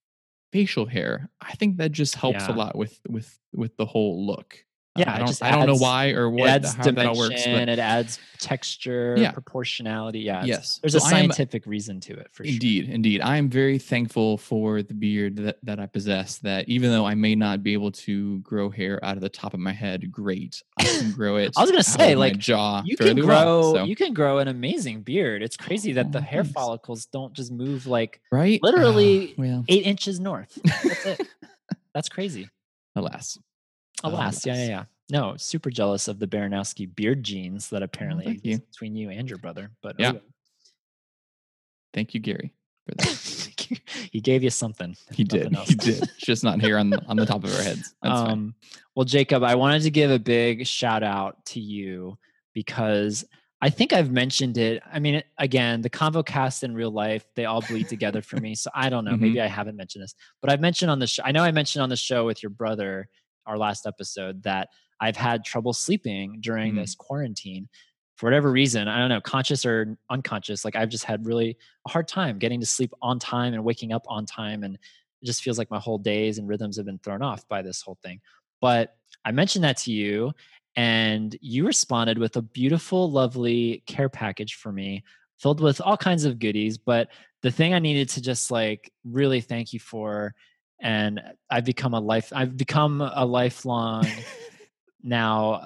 facial 0.51 0.85
hair. 0.87 1.29
I 1.41 1.53
think 1.53 1.77
that 1.77 1.91
just 1.93 2.15
helps 2.15 2.47
a 2.47 2.53
lot 2.53 2.77
with 2.77 3.01
with 3.09 3.39
with 3.53 3.77
the 3.77 3.85
whole 3.87 4.25
look. 4.25 4.65
Yeah, 4.97 5.13
I 5.13 5.17
don't 5.17 5.27
just 5.27 5.43
I 5.43 5.51
don't 5.51 5.65
know 5.67 5.75
why 5.75 6.11
or 6.11 6.25
It 6.27 6.29
what 6.31 6.49
adds 6.49 6.73
how 6.73 6.83
that 6.89 7.05
all 7.05 7.17
works, 7.17 7.45
but 7.45 7.67
it 7.67 7.79
adds 7.79 8.17
texture, 8.39 9.15
Yeah. 9.17 9.31
proportionality. 9.31 10.19
Yeah. 10.19 10.45
Yes. 10.45 10.79
There's 10.81 10.93
So 10.93 10.99
a 10.99 11.01
I 11.01 11.19
am- 11.19 11.31
scientific 11.31 11.65
reason 11.65 11.99
to 12.01 12.13
it 12.13 12.27
for 12.31 12.45
sure. 12.45 12.53
Indeed, 12.53 12.89
indeed. 12.89 13.19
I 13.21 13.35
am 13.37 13.49
very 13.49 13.77
thankful 13.77 14.37
for 14.37 14.81
the 14.83 14.93
beard 14.93 15.35
that, 15.37 15.57
that 15.63 15.79
I 15.81 15.87
possess. 15.87 16.37
That 16.39 16.69
even 16.69 16.91
though 16.91 17.05
I 17.05 17.13
may 17.15 17.35
not 17.35 17.61
be 17.61 17.73
able 17.73 17.91
to 17.91 18.39
grow 18.39 18.69
hair 18.69 19.03
out 19.03 19.17
of 19.17 19.21
the 19.21 19.27
top 19.29 19.53
of 19.53 19.59
my 19.59 19.73
head, 19.73 20.09
great, 20.11 20.63
I 20.77 20.83
can 20.85 21.11
grow 21.11 21.35
it. 21.37 21.51
I 21.57 21.61
was 21.61 21.71
gonna 21.71 21.83
say, 21.83 22.15
like, 22.15 22.37
jaw 22.37 22.81
you 22.85 22.95
can 22.95 23.17
grow 23.17 23.25
well. 23.27 23.73
So, 23.75 23.83
you 23.83 23.95
can 23.97 24.13
grow 24.13 24.37
an 24.39 24.47
amazing 24.47 25.01
beard. 25.01 25.43
It's 25.43 25.57
crazy 25.57 25.91
that 25.93 26.13
the 26.13 26.19
Oh, 26.19 26.21
hair 26.21 26.43
thanks. 26.43 26.53
follicles 26.53 27.05
don't 27.07 27.33
just 27.33 27.51
move 27.51 27.85
like 27.85 28.21
right? 28.31 28.61
Literally 28.63 29.31
oh, 29.31 29.41
well, 29.41 29.65
eight 29.67 29.85
inches 29.85 30.21
north. 30.21 30.57
That's 30.63 31.05
it. 31.05 31.27
That's 31.93 32.07
crazy. 32.09 32.49
alas. 32.95 33.37
Alas, 34.03 34.45
yeah, 34.45 34.55
yeah, 34.55 34.67
yeah. 34.67 34.83
No, 35.09 35.35
super 35.37 35.69
jealous 35.69 36.07
of 36.07 36.19
the 36.19 36.27
Baranowski 36.27 36.93
beard 36.95 37.23
genes 37.23 37.69
that 37.69 37.83
apparently 37.83 38.25
thank 38.25 38.37
exist 38.45 38.61
you. 38.61 38.67
between 38.71 38.95
you 38.95 39.09
and 39.11 39.29
your 39.29 39.37
brother. 39.37 39.69
But 39.81 39.95
Yeah. 39.99 40.13
oh 40.15 40.21
Thank 41.93 42.13
you, 42.13 42.19
Gary, 42.19 42.53
for 42.87 42.95
that. 42.95 43.07
he 44.11 44.19
gave 44.19 44.43
you 44.43 44.49
something. 44.49 44.97
He 45.13 45.23
did. 45.23 45.55
else. 45.55 45.69
He 45.69 45.75
did. 45.75 46.03
It's 46.03 46.17
just 46.25 46.43
not 46.43 46.59
here 46.59 46.77
on 46.77 46.89
the, 46.89 47.01
on 47.07 47.15
the 47.15 47.25
top 47.25 47.43
of 47.43 47.55
our 47.55 47.61
heads. 47.61 47.95
That's 48.01 48.21
fine. 48.21 48.31
Um, 48.31 48.55
well, 48.95 49.05
Jacob, 49.05 49.43
I 49.43 49.55
wanted 49.55 49.83
to 49.83 49.91
give 49.91 50.11
a 50.11 50.19
big 50.19 50.67
shout 50.67 51.03
out 51.03 51.45
to 51.47 51.59
you 51.61 52.17
because 52.53 53.23
I 53.61 53.69
think 53.69 53.93
I've 53.93 54.11
mentioned 54.11 54.57
it. 54.57 54.83
I 54.91 54.99
mean, 54.99 55.23
again, 55.37 55.81
the 55.81 55.89
convo 55.89 56.25
cast 56.25 56.63
in 56.63 56.73
real 56.75 56.91
life, 56.91 57.25
they 57.35 57.45
all 57.45 57.61
bleed 57.61 57.87
together 57.87 58.21
for 58.21 58.37
me. 58.37 58.55
So 58.55 58.69
I 58.75 58.89
don't 58.89 59.05
know. 59.05 59.13
Mhm. 59.13 59.21
Maybe 59.21 59.41
I 59.41 59.47
haven't 59.47 59.77
mentioned 59.77 60.03
this, 60.03 60.13
but 60.41 60.51
I've 60.51 60.59
mentioned 60.61 60.91
on 60.91 60.99
the 60.99 61.07
show. 61.07 61.23
I 61.23 61.31
know 61.31 61.43
I 61.43 61.51
mentioned 61.51 61.81
on 61.81 61.89
the 61.89 61.95
show 61.95 62.25
with 62.25 62.43
your 62.43 62.49
brother, 62.49 63.07
our 63.45 63.57
last 63.57 63.85
episode, 63.85 64.43
that 64.43 64.69
I've 64.99 65.17
had 65.17 65.43
trouble 65.43 65.73
sleeping 65.73 66.37
during 66.41 66.73
Mhm. 66.73 66.77
this 66.77 66.95
quarantine 66.95 67.67
for 68.15 68.27
whatever 68.27 68.49
reason. 68.51 68.87
I 68.87 68.97
don't 68.99 69.09
know, 69.09 69.19
conscious 69.21 69.65
or 69.65 69.97
unconscious. 70.09 70.63
Like 70.63 70.75
I've 70.75 70.89
just 70.89 71.03
had 71.03 71.25
really 71.25 71.57
a 71.85 71.89
hard 71.89 72.07
time 72.07 72.39
getting 72.39 72.61
to 72.61 72.65
sleep 72.65 72.93
on 73.01 73.19
time 73.19 73.53
and 73.53 73.63
waking 73.65 73.91
up 73.91 74.05
on 74.07 74.25
time. 74.25 74.63
And 74.63 74.75
it 74.75 75.25
just 75.25 75.43
feels 75.43 75.57
like 75.57 75.69
my 75.69 75.79
whole 75.79 75.97
days 75.97 76.37
and 76.37 76.47
rhythms 76.47 76.77
have 76.77 76.85
been 76.85 76.99
thrown 76.99 77.21
off 77.21 77.47
by 77.49 77.61
this 77.61 77.81
whole 77.81 77.97
thing. 78.03 78.21
But 78.61 78.95
I 79.25 79.31
mentioned 79.31 79.63
that 79.65 79.77
to 79.79 79.91
you, 79.91 80.31
and 80.77 81.35
you 81.41 81.65
responded 81.65 82.17
with 82.17 82.37
a 82.37 82.41
beautiful, 82.41 83.11
lovely 83.11 83.83
care 83.85 84.09
package 84.09 84.55
for 84.55 84.71
me, 84.71 85.03
filled 85.39 85.59
with 85.59 85.81
all 85.81 85.97
kinds 85.97 86.23
of 86.25 86.39
goodies. 86.39 86.77
But 86.77 87.09
the 87.41 87.51
thing 87.51 87.73
I 87.73 87.79
needed 87.79 88.07
to 88.09 88.21
just 88.21 88.49
like 88.49 88.91
really 89.03 89.41
thank 89.41 89.73
you 89.73 89.79
for, 89.79 90.33
and 90.79 91.21
I've 91.49 91.65
become 91.65 91.93
a 91.93 91.99
life, 91.99 92.31
I've 92.35 92.57
become 92.57 93.01
a 93.01 93.25
lifelong 93.25 94.07
now 95.03 95.63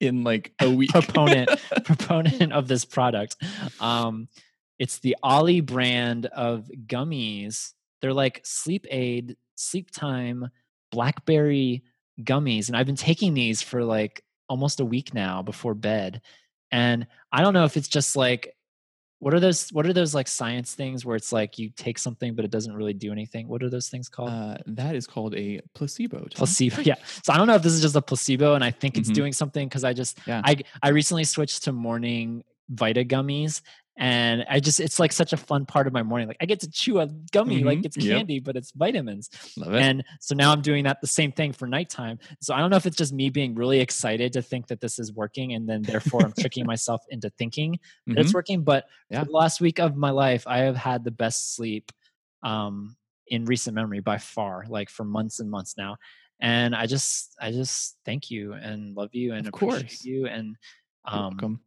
in 0.00 0.24
like 0.24 0.52
a 0.60 0.70
week. 0.74 0.90
proponent 0.90 1.50
proponent 1.84 2.52
of 2.52 2.68
this 2.68 2.84
product. 2.84 3.36
Um, 3.80 4.28
it's 4.78 4.98
the 4.98 5.16
OLLY 5.22 5.60
brand 5.60 6.26
of 6.26 6.70
gummies. 6.86 7.72
They're 8.00 8.12
like 8.12 8.40
sleep 8.44 8.86
aid, 8.90 9.36
sleep 9.54 9.90
time, 9.90 10.50
blackberry 10.90 11.84
gummies, 12.20 12.68
and 12.68 12.76
I've 12.76 12.86
been 12.86 12.96
taking 12.96 13.34
these 13.34 13.62
for 13.62 13.84
like 13.84 14.22
almost 14.48 14.80
a 14.80 14.84
week 14.84 15.14
now 15.14 15.42
before 15.42 15.74
bed. 15.74 16.20
And 16.70 17.06
I 17.32 17.40
don't 17.40 17.54
know 17.54 17.64
if 17.64 17.76
it's 17.76 17.88
just 17.88 18.16
like 18.16 18.54
what 19.24 19.32
are 19.34 19.40
those 19.40 19.70
what 19.70 19.86
are 19.86 19.92
those 19.94 20.14
like 20.14 20.28
science 20.28 20.74
things 20.74 21.04
where 21.06 21.16
it's 21.16 21.32
like 21.32 21.58
you 21.58 21.70
take 21.76 21.98
something 21.98 22.34
but 22.34 22.44
it 22.44 22.50
doesn't 22.50 22.74
really 22.76 22.92
do 22.92 23.10
anything? 23.10 23.48
What 23.48 23.62
are 23.62 23.70
those 23.70 23.88
things 23.88 24.08
called? 24.08 24.28
uh, 24.30 24.58
that 24.66 24.94
is 24.94 25.06
called 25.06 25.34
a 25.34 25.60
placebo. 25.74 26.18
Tom. 26.18 26.28
placebo 26.36 26.80
yeah 26.82 26.96
so 27.24 27.32
i 27.32 27.36
don't 27.38 27.46
know 27.46 27.54
if 27.54 27.62
this 27.62 27.72
is 27.72 27.80
just 27.80 27.96
a 27.96 28.02
placebo 28.02 28.54
and 28.54 28.62
i 28.62 28.70
think 28.70 28.96
it's 28.98 29.10
Mhm. 29.10 29.14
doing 29.20 29.32
something 29.32 29.66
because 29.68 29.84
i 29.84 29.92
just 29.92 30.18
Yeah. 30.26 30.42
i 30.44 30.52
i 30.82 30.88
recently 30.90 31.24
switched 31.24 31.64
to 31.64 31.72
morning 31.72 32.44
vita 32.68 33.04
gummies 33.04 33.62
and 33.96 34.44
i 34.50 34.58
just 34.58 34.80
it's 34.80 34.98
like 34.98 35.12
such 35.12 35.32
a 35.32 35.36
fun 35.36 35.64
part 35.64 35.86
of 35.86 35.92
my 35.92 36.02
morning 36.02 36.26
like 36.26 36.36
i 36.40 36.44
get 36.46 36.58
to 36.58 36.68
chew 36.70 36.98
a 36.98 37.06
gummy 37.32 37.62
like 37.62 37.78
Mhm. 37.78 37.84
it's 37.86 37.96
Yep. 37.96 38.16
candy 38.16 38.40
but 38.40 38.56
it's 38.56 38.72
vitamins 38.72 39.30
Love 39.56 39.74
it. 39.74 39.80
and 39.82 40.04
so 40.20 40.34
now 40.34 40.50
i'm 40.52 40.62
doing 40.62 40.82
that 40.84 41.00
the 41.00 41.06
same 41.06 41.30
thing 41.30 41.52
for 41.52 41.66
nighttime 41.68 42.18
so 42.40 42.54
i 42.54 42.58
don't 42.58 42.70
know 42.70 42.76
if 42.76 42.86
it's 42.86 42.96
just 42.96 43.12
me 43.12 43.30
being 43.30 43.54
really 43.54 43.78
excited 43.78 44.32
to 44.32 44.42
think 44.42 44.66
that 44.66 44.80
this 44.80 44.98
is 44.98 45.12
working 45.12 45.52
and 45.54 45.68
then 45.68 45.82
therefore 45.82 46.24
i'm 46.24 46.32
tricking 46.32 46.66
myself 46.74 47.02
into 47.10 47.30
thinking 47.38 47.78
that 48.08 48.16
Mhm. 48.16 48.20
it's 48.20 48.34
working 48.34 48.62
but 48.64 48.86
Yeah. 49.10 49.20
for 49.20 49.26
the 49.26 49.32
last 49.32 49.60
week 49.60 49.78
of 49.78 49.96
my 49.96 50.10
life 50.10 50.44
i 50.48 50.58
have 50.58 50.76
had 50.76 51.04
the 51.04 51.12
best 51.12 51.54
sleep 51.54 51.92
um 52.42 52.96
in 53.28 53.44
recent 53.44 53.74
memory 53.76 54.00
by 54.00 54.18
far 54.18 54.64
like 54.68 54.90
for 54.90 55.04
months 55.04 55.38
and 55.40 55.48
months 55.50 55.76
now 55.78 55.96
and 56.40 56.74
i 56.74 56.84
just 56.86 57.34
i 57.40 57.52
just 57.52 57.96
thank 58.04 58.28
you 58.30 58.52
and 58.54 58.96
love 58.96 59.10
you 59.14 59.32
and 59.34 59.46
Of 59.46 59.54
appreciate 59.54 59.80
course. 59.88 60.04
you 60.04 60.26
and 60.26 60.56
um 61.04 61.20
welcome. 61.30 61.60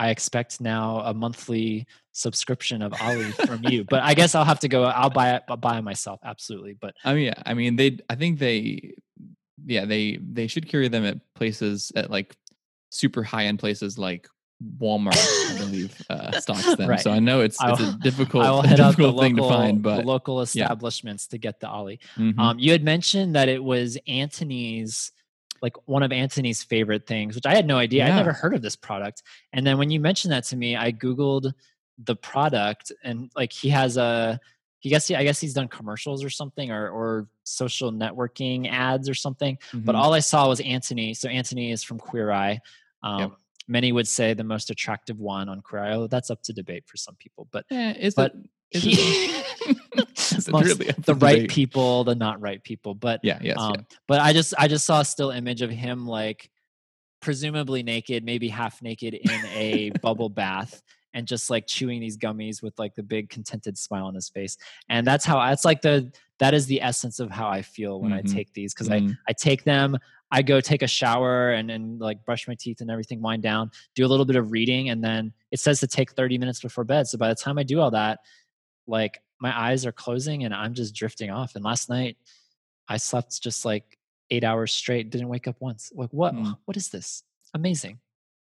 I 0.00 0.10
expect 0.10 0.60
now 0.60 1.00
a 1.00 1.14
monthly 1.14 1.86
subscription 2.12 2.82
of 2.82 2.92
OLLY 3.00 3.30
from 3.30 3.62
you 3.64 3.84
but 3.84 4.02
i 4.02 4.14
guess 4.14 4.34
i'll 4.34 4.44
have 4.44 4.58
to 4.58 4.68
go 4.68 4.82
i'll 4.82 5.10
buy 5.10 5.34
it 5.34 5.44
I'll 5.48 5.56
buy 5.56 5.78
it 5.78 5.82
myself 5.82 6.18
absolutely 6.24 6.76
but 6.80 6.94
I 7.04 7.14
mean, 7.14 7.26
yeah. 7.26 7.42
I 7.44 7.54
mean, 7.54 7.76
they. 7.76 7.98
I 8.08 8.14
think 8.14 8.38
they. 8.38 8.94
Yeah, 9.66 9.84
they 9.84 10.18
they 10.22 10.46
should 10.46 10.68
carry 10.68 10.88
them 10.88 11.04
at 11.04 11.18
places 11.34 11.92
at 11.94 12.10
like 12.10 12.34
super 12.90 13.22
high 13.22 13.44
end 13.44 13.58
places 13.58 13.98
like 13.98 14.26
Walmart. 14.78 15.16
I 15.50 15.58
believe 15.58 16.02
uh, 16.08 16.40
stocks 16.40 16.76
them. 16.76 16.88
Right. 16.88 17.00
So 17.00 17.10
I 17.10 17.18
know 17.18 17.40
it's 17.40 17.58
it's 17.62 17.80
a 17.80 17.98
difficult, 17.98 18.44
will 18.44 18.62
head 18.66 18.80
up 18.80 18.96
the 18.96 19.02
difficult 19.02 19.22
thing 19.22 19.36
local, 19.36 19.50
to 19.50 19.54
find, 19.54 19.82
but 19.82 20.06
local 20.06 20.40
establishments 20.40 21.26
to 21.28 21.38
get 21.38 21.60
the 21.60 21.70
OLLY 21.70 22.00
mhm. 22.16 22.38
Um, 22.38 22.58
you 22.58 22.72
had 22.72 22.82
mentioned 22.82 23.34
that 23.34 23.48
it 23.48 23.62
was 23.62 23.98
Antoni's, 24.08 25.12
like 25.62 25.76
one 25.88 26.02
of 26.02 26.10
Antoni's 26.10 26.62
favorite 26.62 27.06
things, 27.06 27.34
which 27.34 27.46
I 27.46 27.54
had 27.54 27.66
no 27.66 27.76
idea. 27.76 28.04
I'd 28.06 28.16
never 28.16 28.32
heard 28.32 28.54
of 28.54 28.62
this 28.62 28.76
product. 28.76 29.22
And 29.52 29.66
then 29.66 29.76
when 29.78 29.90
you 29.90 30.00
mentioned 30.00 30.32
that 30.32 30.44
to 30.44 30.56
me, 30.56 30.76
I 30.76 30.90
Googled 30.92 31.52
the 32.02 32.16
product 32.16 32.92
and 33.04 33.30
like 33.36 33.52
he 33.52 33.68
has 33.68 33.96
a, 33.98 34.40
he 34.78 34.88
guess, 34.88 35.10
I 35.10 35.22
guess 35.22 35.38
he's 35.38 35.52
done 35.52 35.68
commercials 35.68 36.24
or 36.24 36.30
something 36.30 36.70
or, 36.70 36.88
or 36.88 37.28
social 37.44 37.92
networking 37.92 38.70
ads 38.70 39.08
or 39.08 39.14
something. 39.14 39.58
But 39.74 39.94
Mhm. 39.94 39.98
all 39.98 40.14
I 40.14 40.20
saw 40.20 40.48
was 40.48 40.60
Antoni. 40.60 41.14
So 41.14 41.28
Antoni 41.28 41.72
is 41.72 41.82
from 41.82 41.98
Queer 41.98 42.30
Eye. 42.30 42.60
Um, 43.02 43.20
Yep. 43.20 43.30
Many 43.68 43.92
would 43.92 44.08
say 44.08 44.34
the 44.34 44.42
most 44.42 44.70
attractive 44.70 45.20
one 45.20 45.48
on 45.48 45.60
Queer 45.60 45.82
Eye. 45.84 45.92
Oh, 45.94 46.06
that's 46.08 46.28
up 46.30 46.42
to 46.44 46.52
debate 46.52 46.84
for 46.88 46.96
some 46.96 47.14
people, 47.16 47.46
but 47.52 47.66
Eh, 47.70 47.92
is 48.00 48.14
but 48.14 48.32
it? 48.34 48.50
Is 48.72 48.82
he, 48.82 48.94
it 48.94 50.08
really 50.52 50.92
the 51.04 51.14
right 51.14 51.34
debate? 51.36 51.50
people, 51.50 52.04
the 52.04 52.14
not 52.14 52.40
right 52.40 52.62
people. 52.62 52.94
But 52.94 53.20
Yeah. 53.22 53.38
Yes. 53.42 53.56
um, 53.58 53.74
yeah. 53.76 53.80
but 54.06 54.20
I 54.20 54.32
just 54.32 54.54
I 54.58 54.68
just 54.68 54.84
saw 54.86 55.00
a 55.00 55.04
still 55.04 55.30
image 55.30 55.62
of 55.62 55.70
him 55.70 56.06
like 56.06 56.50
presumably 57.20 57.82
naked, 57.82 58.24
maybe 58.24 58.48
half 58.48 58.80
naked 58.82 59.14
in 59.14 59.46
a 59.46 59.90
bubble 60.02 60.28
bath 60.28 60.82
and 61.12 61.26
just 61.26 61.50
like 61.50 61.66
chewing 61.66 62.00
these 62.00 62.16
gummies 62.16 62.62
with 62.62 62.78
like 62.78 62.94
the 62.94 63.02
big 63.02 63.28
contented 63.28 63.76
smile 63.76 64.06
on 64.06 64.14
his 64.14 64.28
face. 64.28 64.56
And 64.88 65.06
that's 65.06 65.24
how 65.24 65.40
that's 65.40 65.64
like 65.64 65.82
the 65.82 66.10
that 66.38 66.54
is 66.54 66.66
the 66.66 66.80
essence 66.80 67.20
of 67.20 67.30
how 67.30 67.48
I 67.48 67.62
feel 67.62 68.00
when 68.00 68.12
Mhm. 68.12 68.18
I 68.18 68.22
take 68.22 68.52
these 68.54 68.72
because 68.72 68.88
I 68.88 69.00
Mm. 69.00 69.18
I 69.28 69.32
take 69.32 69.64
them 69.64 69.98
I 70.32 70.42
go 70.42 70.60
take 70.60 70.82
a 70.82 70.86
shower 70.86 71.50
and 71.50 71.70
and 71.72 71.98
like 72.00 72.24
brush 72.24 72.46
my 72.46 72.54
teeth 72.54 72.80
and 72.80 72.88
everything, 72.90 73.20
wind 73.20 73.42
down, 73.42 73.72
do 73.96 74.06
a 74.06 74.08
little 74.08 74.24
bit 74.24 74.36
of 74.36 74.52
reading, 74.52 74.88
and 74.90 75.02
then 75.02 75.32
it 75.50 75.58
says 75.58 75.80
to 75.80 75.88
take 75.88 76.12
30 76.12 76.38
minutes 76.38 76.60
before 76.60 76.84
bed. 76.84 77.08
So 77.08 77.18
by 77.18 77.28
the 77.28 77.34
time 77.34 77.58
I 77.58 77.64
do 77.64 77.80
all 77.80 77.90
that, 77.90 78.20
like 78.90 79.22
my 79.40 79.58
eyes 79.58 79.86
are 79.86 79.92
closing 79.92 80.44
and 80.44 80.52
I'm 80.54 80.74
just 80.74 80.94
drifting 80.94 81.30
off. 81.30 81.54
And 81.54 81.64
last 81.64 81.88
night 81.88 82.16
I 82.88 82.96
slept 82.98 83.40
just 83.42 83.64
like 83.64 83.96
eight 84.30 84.44
hours 84.44 84.72
straight, 84.72 85.10
didn't 85.10 85.28
wake 85.28 85.48
up 85.48 85.56
once. 85.60 85.90
Like 85.94 86.10
what 86.12 86.34
Mm. 86.34 86.56
what 86.66 86.76
is 86.76 86.88
this? 86.90 87.22
Amazing. 87.54 87.98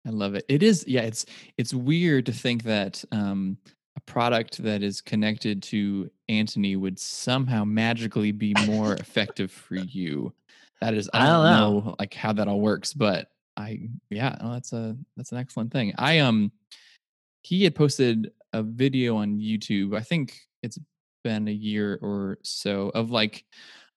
I 0.06 0.10
love 0.10 0.36
it. 0.36 0.46
It 0.50 0.64
is, 0.64 0.86
yeah. 0.88 1.02
It's 1.02 1.26
it's 1.58 1.74
weird 1.74 2.26
to 2.28 2.32
think 2.32 2.64
that 2.64 3.04
um, 3.12 3.58
a 3.98 4.00
product 4.02 4.58
that 4.64 4.82
is 4.84 5.02
connected 5.02 5.62
to 5.64 6.10
Antoni 6.30 6.78
would 6.80 6.98
somehow 6.98 7.64
magically 7.66 8.32
be 8.32 8.54
more 8.66 8.94
effective 8.94 9.52
for 9.52 9.76
you. 9.76 10.34
That 10.82 10.94
is, 10.94 11.10
I 11.14 11.24
I 11.24 11.26
don't, 11.28 11.44
know. 11.44 11.80
know. 11.90 11.96
like 12.00 12.14
how 12.14 12.32
that 12.34 12.48
all 12.48 12.62
works, 12.62 12.94
but 12.94 13.30
I, 13.58 13.90
yeah, 14.10 14.38
no, 14.42 14.54
that's 14.54 14.72
a 14.72 14.96
that's 15.18 15.32
an 15.32 15.40
excellent 15.40 15.72
thing. 15.74 15.94
I 15.98 16.20
um, 16.20 16.52
he 17.44 17.64
had 17.64 17.76
posted 17.76 18.32
a 18.58 18.64
video 18.64 19.18
on 19.18 19.40
YouTube. 19.40 19.96
I 19.96 20.02
think 20.02 20.40
it's 20.64 20.80
been 21.24 21.48
a 21.48 21.52
year 21.52 22.00
or 22.02 22.40
so 22.44 22.90
of 22.90 23.12
like, 23.12 23.46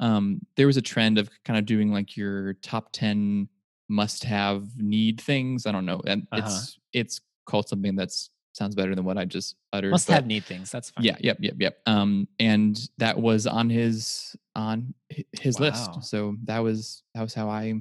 um, 0.00 0.40
there 0.56 0.66
was 0.66 0.76
a 0.76 0.82
trend 0.82 1.18
of 1.18 1.28
kind 1.44 1.58
of 1.58 1.66
doing 1.66 1.92
like 1.92 2.16
your 2.16 2.54
top 2.54 2.92
ten 2.92 3.48
must 3.88 4.24
have 4.24 4.76
need 4.76 5.20
things. 5.20 5.66
I 5.66 5.72
don't 5.72 5.86
know. 5.86 6.00
And 6.06 6.26
Uh-huh. 6.32 6.40
it's 6.46 6.78
it's 6.92 7.20
called 7.46 7.68
something 7.68 7.96
that's 7.96 8.30
sounds 8.52 8.74
better 8.74 8.94
than 8.94 9.04
what 9.04 9.18
I 9.18 9.24
just 9.24 9.56
uttered. 9.72 9.92
Must 9.92 10.06
but 10.06 10.14
have 10.14 10.26
need 10.26 10.44
things. 10.44 10.70
That's 10.70 10.90
fine. 10.90 11.04
Yeah, 11.04 11.16
yep, 11.20 11.38
yep, 11.40 11.54
yep. 11.58 11.80
Um 11.86 12.28
and 12.38 12.80
that 12.98 13.18
was 13.18 13.46
on 13.46 13.68
his 13.68 14.36
on 14.54 14.94
his 15.08 15.58
Wow. 15.58 15.66
list. 15.66 16.04
So 16.04 16.36
that 16.44 16.58
was 16.60 17.02
that 17.14 17.22
was 17.22 17.34
how 17.34 17.48
I 17.48 17.74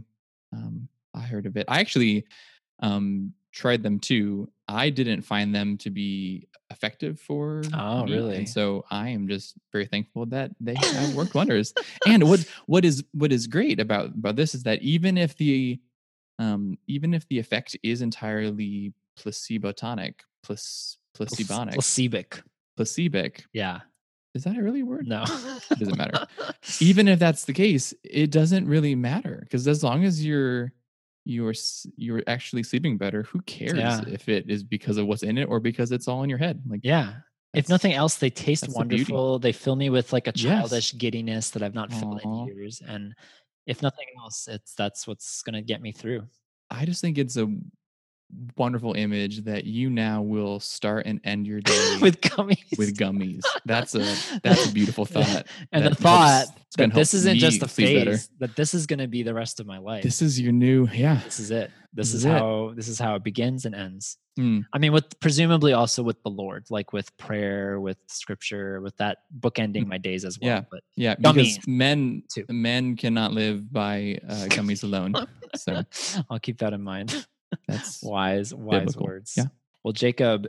um 0.53 0.88
I 1.13 1.21
heard 1.21 1.45
of 1.45 1.57
it. 1.57 1.65
I 1.67 1.79
actually 1.79 2.25
um 2.81 3.33
tried 3.51 3.83
them 3.83 4.00
too. 4.00 4.51
I 4.67 4.89
didn't 4.89 5.21
find 5.24 5.53
them 5.53 5.77
to 5.79 5.89
be 5.89 6.48
effective 6.72 7.20
for 7.20 7.62
Oh, 7.74 8.06
me, 8.06 8.14
really? 8.14 8.36
And 8.38 8.48
so 8.50 8.86
I 8.92 9.10
am 9.10 9.28
just 9.28 9.56
very 9.72 9.86
thankful 9.86 10.26
that 10.28 10.52
they 10.60 10.76
have 10.76 11.14
worked 11.20 11.34
wonders. 11.36 11.74
And 12.08 12.30
what 12.30 12.46
what 12.68 12.86
is 12.86 13.04
what 13.14 13.32
is 13.32 13.48
great 13.48 13.80
about 13.80 14.08
about 14.10 14.36
this 14.36 14.54
is 14.56 14.64
that 14.64 14.82
even 14.82 15.18
if 15.18 15.36
the 15.38 15.80
um 16.38 16.78
even 16.88 17.14
if 17.14 17.28
the 17.28 17.40
effect 17.40 17.76
is 17.84 18.02
entirely 18.02 18.94
placebotonic, 19.20 20.16
plus 20.44 20.98
Plac- 21.16 21.30
placebonic, 21.30 21.74
Placebic. 21.76 22.42
placebic. 22.78 23.44
Yeah. 23.52 23.80
Is 24.36 24.44
that 24.44 24.56
a 24.58 24.62
really 24.62 24.84
word? 24.84 25.08
No. 25.08 25.24
It 25.72 25.80
doesn't 25.80 25.98
matter. 25.98 26.28
Even 26.80 27.08
if 27.08 27.20
that's 27.20 27.46
the 27.46 27.54
case, 27.54 27.94
it 28.04 28.32
doesn't 28.32 28.68
really 28.68 28.94
matter 28.96 29.40
because 29.44 29.68
as 29.68 29.84
long 29.84 30.04
as 30.06 30.24
you're 30.24 30.72
you're 31.29 31.53
you're 31.95 32.24
actually 32.27 32.63
sleeping 32.63 32.98
better, 32.98 33.24
who 33.24 33.39
cares 33.41 33.77
Yeah. 33.77 34.01
if 34.07 34.27
it 34.27 34.50
is 34.50 34.63
because 34.63 34.98
of 34.98 35.05
what's 35.07 35.24
in 35.24 35.38
it 35.38 35.45
or 35.45 35.59
because 35.59 35.91
it's 35.91 36.07
all 36.07 36.24
in 36.24 36.29
your 36.29 36.39
head? 36.39 36.62
Like 36.67 36.81
Yeah. 36.83 37.15
If 37.53 37.67
nothing 37.69 37.93
else, 37.93 38.15
they 38.17 38.29
taste 38.29 38.62
that's 38.62 38.74
the 38.74 38.77
wonderful. 38.79 39.39
They 39.39 39.51
fill 39.53 39.75
me 39.75 39.89
with 39.89 40.12
like 40.13 40.27
a 40.27 40.33
Yes. 40.36 40.41
childish 40.43 40.98
giddiness 40.98 41.50
that 41.51 41.63
I've 41.63 41.74
not 41.74 41.91
felt 41.91 42.24
Aw. 42.25 42.43
in 42.43 42.48
years. 42.48 42.81
And 42.86 43.15
if 43.65 43.81
nothing 43.81 44.05
else, 44.19 44.48
it's 44.48 44.74
that's 44.75 45.07
what's 45.07 45.41
gonna 45.43 45.62
get 45.62 45.81
me 45.81 45.91
through. 45.91 46.27
I 46.69 46.86
just 46.86 47.01
think 47.01 47.17
it's 47.17 47.38
a 47.38 47.48
wonderful 48.57 48.93
image 48.93 49.43
that 49.45 49.63
you 49.65 49.89
now 49.89 50.21
will 50.21 50.59
start 50.59 51.05
and 51.05 51.19
end 51.24 51.48
your 51.48 51.62
day 51.74 51.98
with 52.01 52.21
gummies. 52.21 52.77
with 52.77 52.98
gummies. 52.98 53.41
That's 53.65 53.95
a 53.95 54.15
that's 54.43 54.67
a 54.69 54.71
beautiful 54.74 55.05
thought. 55.05 55.48
and 55.71 55.86
the 55.86 55.95
thought 55.95 56.45
helps- 56.45 56.53
that 56.77 56.93
this 56.93 57.13
isn't 57.15 57.38
just 57.39 57.57
a 57.57 57.65
better. 57.65 58.12
phase, 58.12 58.29
that 58.39 58.55
this 58.55 58.74
is 58.75 58.86
going 58.86 59.00
to 59.00 59.07
be 59.07 59.24
the 59.24 59.33
rest 59.33 59.59
of 59.59 59.65
my 59.65 59.79
life. 59.79 60.03
This 60.03 60.21
is 60.21 60.39
your 60.39 60.51
new 60.51 60.88
yeah. 60.93 61.19
this 61.25 61.39
is 61.39 61.51
it. 61.51 61.71
This, 61.91 62.12
This 62.12 62.13
is 62.19 62.25
it. 62.25 62.29
how 62.29 62.74
this 62.75 62.88
is 62.88 63.00
how 63.00 63.15
it 63.15 63.24
begins 63.24 63.65
and 63.65 63.74
ends. 63.74 64.17
Mm. 64.39 64.63
I 64.71 64.77
mean, 64.77 64.93
with 64.93 65.19
presumably 65.19 65.74
also 65.74 66.03
with 66.03 66.21
the 66.21 66.29
Lord, 66.29 66.65
like 66.69 66.93
with 66.93 67.15
prayer, 67.17 67.79
with 67.81 67.98
scripture, 68.07 68.79
with 68.79 68.95
that 68.98 69.17
bookending 69.39 69.88
my 69.88 69.98
days 69.98 70.24
as 70.24 70.39
well. 70.39 70.50
Yeah. 70.51 70.62
But 70.69 70.83
Yeah, 70.95 71.15
because 71.15 71.57
men 71.67 72.21
too. 72.31 72.45
men 72.50 72.95
cannot 72.95 73.33
live 73.33 73.74
by 73.74 74.19
uh, 74.29 74.45
gummies 74.50 74.83
alone. 74.83 75.13
So 75.55 75.83
I'll 76.29 76.38
keep 76.39 76.59
that 76.59 76.74
in 76.74 76.83
mind. 76.83 77.25
That's 77.68 78.01
wise, 78.03 78.53
wise 78.53 78.79
biblical. 78.82 79.06
words. 79.06 79.34
Yeah. 79.38 79.46
Well, 79.84 79.94
Jacob, 79.94 80.48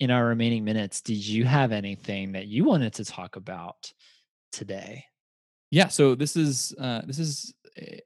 in 0.00 0.10
our 0.10 0.26
remaining 0.26 0.64
minutes, 0.64 1.00
did 1.00 1.24
you 1.26 1.44
have 1.44 1.72
anything 1.72 2.32
that 2.32 2.46
you 2.46 2.64
wanted 2.64 2.94
to 2.94 3.04
talk 3.04 3.36
about 3.36 3.92
today? 4.52 5.04
yeah. 5.70 5.88
So 5.88 6.14
this 6.14 6.36
is 6.36 6.74
uh, 6.78 7.02
this 7.06 7.18
is 7.18 7.52
eh, 7.76 7.98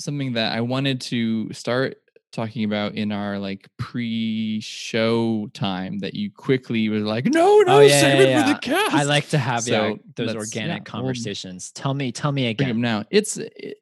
something 0.00 0.32
that 0.34 0.52
I 0.52 0.60
wanted 0.62 1.00
to 1.02 1.52
start 1.52 1.96
talking 2.32 2.64
about 2.64 2.94
in 2.94 3.12
our 3.12 3.38
like 3.38 3.68
pre-show 3.78 5.48
time 5.52 5.98
that 5.98 6.14
you 6.14 6.30
quickly 6.30 6.88
were 6.88 6.98
like, 7.00 7.26
no, 7.26 7.58
no, 7.60 7.76
Oh, 7.76 7.80
yeah, 7.80 8.00
save 8.00 8.14
yeah, 8.20 8.24
it 8.24 8.28
yeah. 8.30 8.42
for 8.46 8.52
the 8.54 8.58
cast. 8.60 8.94
I 8.94 9.02
like 9.02 9.28
to 9.30 9.38
have 9.38 9.66
yeah, 9.68 9.94
those 10.16 10.34
organic 10.34 10.68
yeah, 10.68 10.74
we'll 10.76 11.02
conversations. 11.02 11.70
tell 11.72 11.94
me, 11.94 12.12
tell 12.12 12.32
me 12.32 12.46
again. 12.48 12.80
now. 12.80 13.04
It's 13.10 13.36
it, 13.36 13.52
w- 13.54 13.74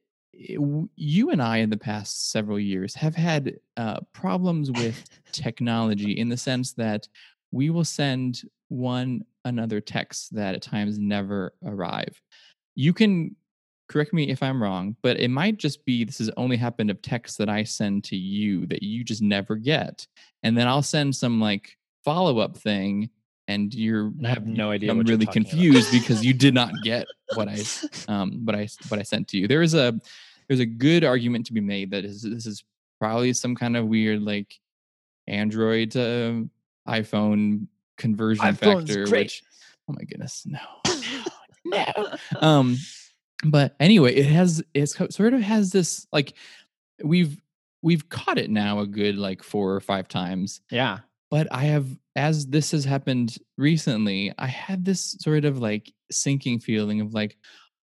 you 0.96 1.30
and 1.30 1.42
I 1.42 1.58
in 1.58 1.70
the 1.70 1.76
past 1.76 2.30
several 2.30 2.58
years 2.58 2.94
have 2.94 3.14
had 3.14 3.58
uh, 3.76 4.00
problems 4.12 4.70
with 4.70 5.04
technology 5.32 6.12
in 6.12 6.28
the 6.28 6.36
sense 6.36 6.72
that 6.74 7.06
we 7.52 7.68
will 7.68 7.84
send 7.84 8.42
one 8.68 9.24
another 9.44 9.80
texts 9.80 10.28
that 10.30 10.54
at 10.54 10.62
times 10.62 10.98
never 10.98 11.52
arrive. 11.64 12.20
You 12.74 12.92
can 12.92 13.36
correct 13.88 14.12
me 14.12 14.30
if 14.30 14.42
I'm 14.42 14.62
wrong, 14.62 14.96
but 15.02 15.18
it 15.18 15.28
might 15.28 15.56
just 15.58 15.84
be 15.84 16.04
this 16.04 16.18
has 16.18 16.30
only 16.36 16.56
happened 16.56 16.90
of 16.90 17.02
texts 17.02 17.36
that 17.38 17.48
I 17.48 17.64
send 17.64 18.04
to 18.04 18.16
you 18.16 18.66
that 18.66 18.82
you 18.82 19.04
just 19.04 19.20
never 19.20 19.56
get. 19.56 20.06
And 20.42 20.56
then 20.56 20.68
I'll 20.68 20.82
send 20.82 21.14
some 21.16 21.40
like 21.40 21.76
follow 22.04 22.38
up 22.38 22.56
thing 22.56 23.10
and 23.48 23.74
you're 23.74 24.06
And 24.06 24.26
I 24.26 24.30
have 24.30 24.46
no 24.46 24.70
idea 24.70 24.90
I'm 24.90 25.00
really 25.00 25.26
talking 25.26 25.42
about. 25.42 25.50
confused 25.50 25.90
because 25.90 26.24
you 26.24 26.32
did 26.32 26.54
not 26.54 26.70
get 26.84 27.06
what 27.34 27.48
I 27.48 27.64
um 28.08 28.44
what 28.44 28.54
I 28.54 28.68
what 28.88 29.00
I 29.00 29.02
sent 29.02 29.28
to 29.28 29.38
you. 29.38 29.48
There 29.48 29.62
is 29.62 29.74
a 29.74 30.00
there's 30.50 30.58
a 30.60 30.66
good 30.66 31.04
argument 31.04 31.46
to 31.46 31.52
be 31.52 31.60
made 31.60 31.92
that 31.92 32.04
is 32.04 32.22
this 32.22 32.44
is 32.44 32.64
probably 32.98 33.32
some 33.32 33.54
kind 33.54 33.76
of 33.76 33.86
weird 33.86 34.20
like 34.20 34.52
Android 35.28 35.92
to 35.92 36.50
iPhone 36.88 37.68
conversion 37.96 38.44
iPhone's 38.44 38.88
factor. 38.88 39.04
great. 39.06 39.26
Which 39.26 39.42
oh 39.88 39.92
my 39.96 40.02
goodness, 40.02 40.44
no, 40.44 40.58
no, 41.64 41.84
no. 41.94 42.16
Um, 42.40 42.78
but 43.44 43.76
anyway, 43.78 44.12
it 44.16 44.26
has 44.26 44.60
it's 44.74 44.96
sort 45.14 45.34
of 45.34 45.40
has 45.40 45.70
this 45.70 46.04
like 46.12 46.32
we've 47.04 47.40
we've 47.80 48.08
caught 48.08 48.36
it 48.38 48.50
now 48.50 48.80
a 48.80 48.88
good 48.88 49.16
like 49.16 49.44
four 49.44 49.72
or 49.72 49.80
five 49.80 50.08
times 50.08 50.60
Yeah. 50.70 50.98
but 51.30 51.46
I 51.52 51.64
have, 51.66 51.86
as 52.16 52.46
this 52.48 52.72
has 52.72 52.84
happened 52.84 53.38
recently, 53.56 54.32
I 54.36 54.48
had 54.48 54.84
this 54.84 55.16
sort 55.20 55.44
of 55.44 55.58
like 55.60 55.92
sinking 56.10 56.58
feeling 56.58 57.00
of 57.00 57.14
like, 57.14 57.38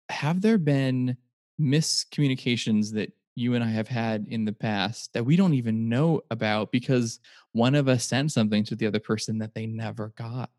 have 0.09 0.41
there 0.41 0.57
been 0.57 1.15
miscommunications 1.59 2.91
that 2.93 3.11
you 3.35 3.53
and 3.53 3.63
I 3.63 3.67
have 3.69 3.87
had 3.87 4.25
in 4.29 4.45
the 4.45 4.53
past 4.53 5.13
that 5.13 5.23
we 5.23 5.35
don't 5.35 5.53
even 5.53 5.89
know 5.89 6.21
about 6.31 6.71
because 6.71 7.19
one 7.51 7.75
of 7.75 7.87
us 7.87 8.03
sent 8.03 8.31
something 8.31 8.63
to 8.65 8.75
the 8.75 8.87
other 8.87 8.99
person 8.99 9.37
that 9.39 9.53
they 9.53 9.65
never 9.67 10.09
got? 10.17 10.49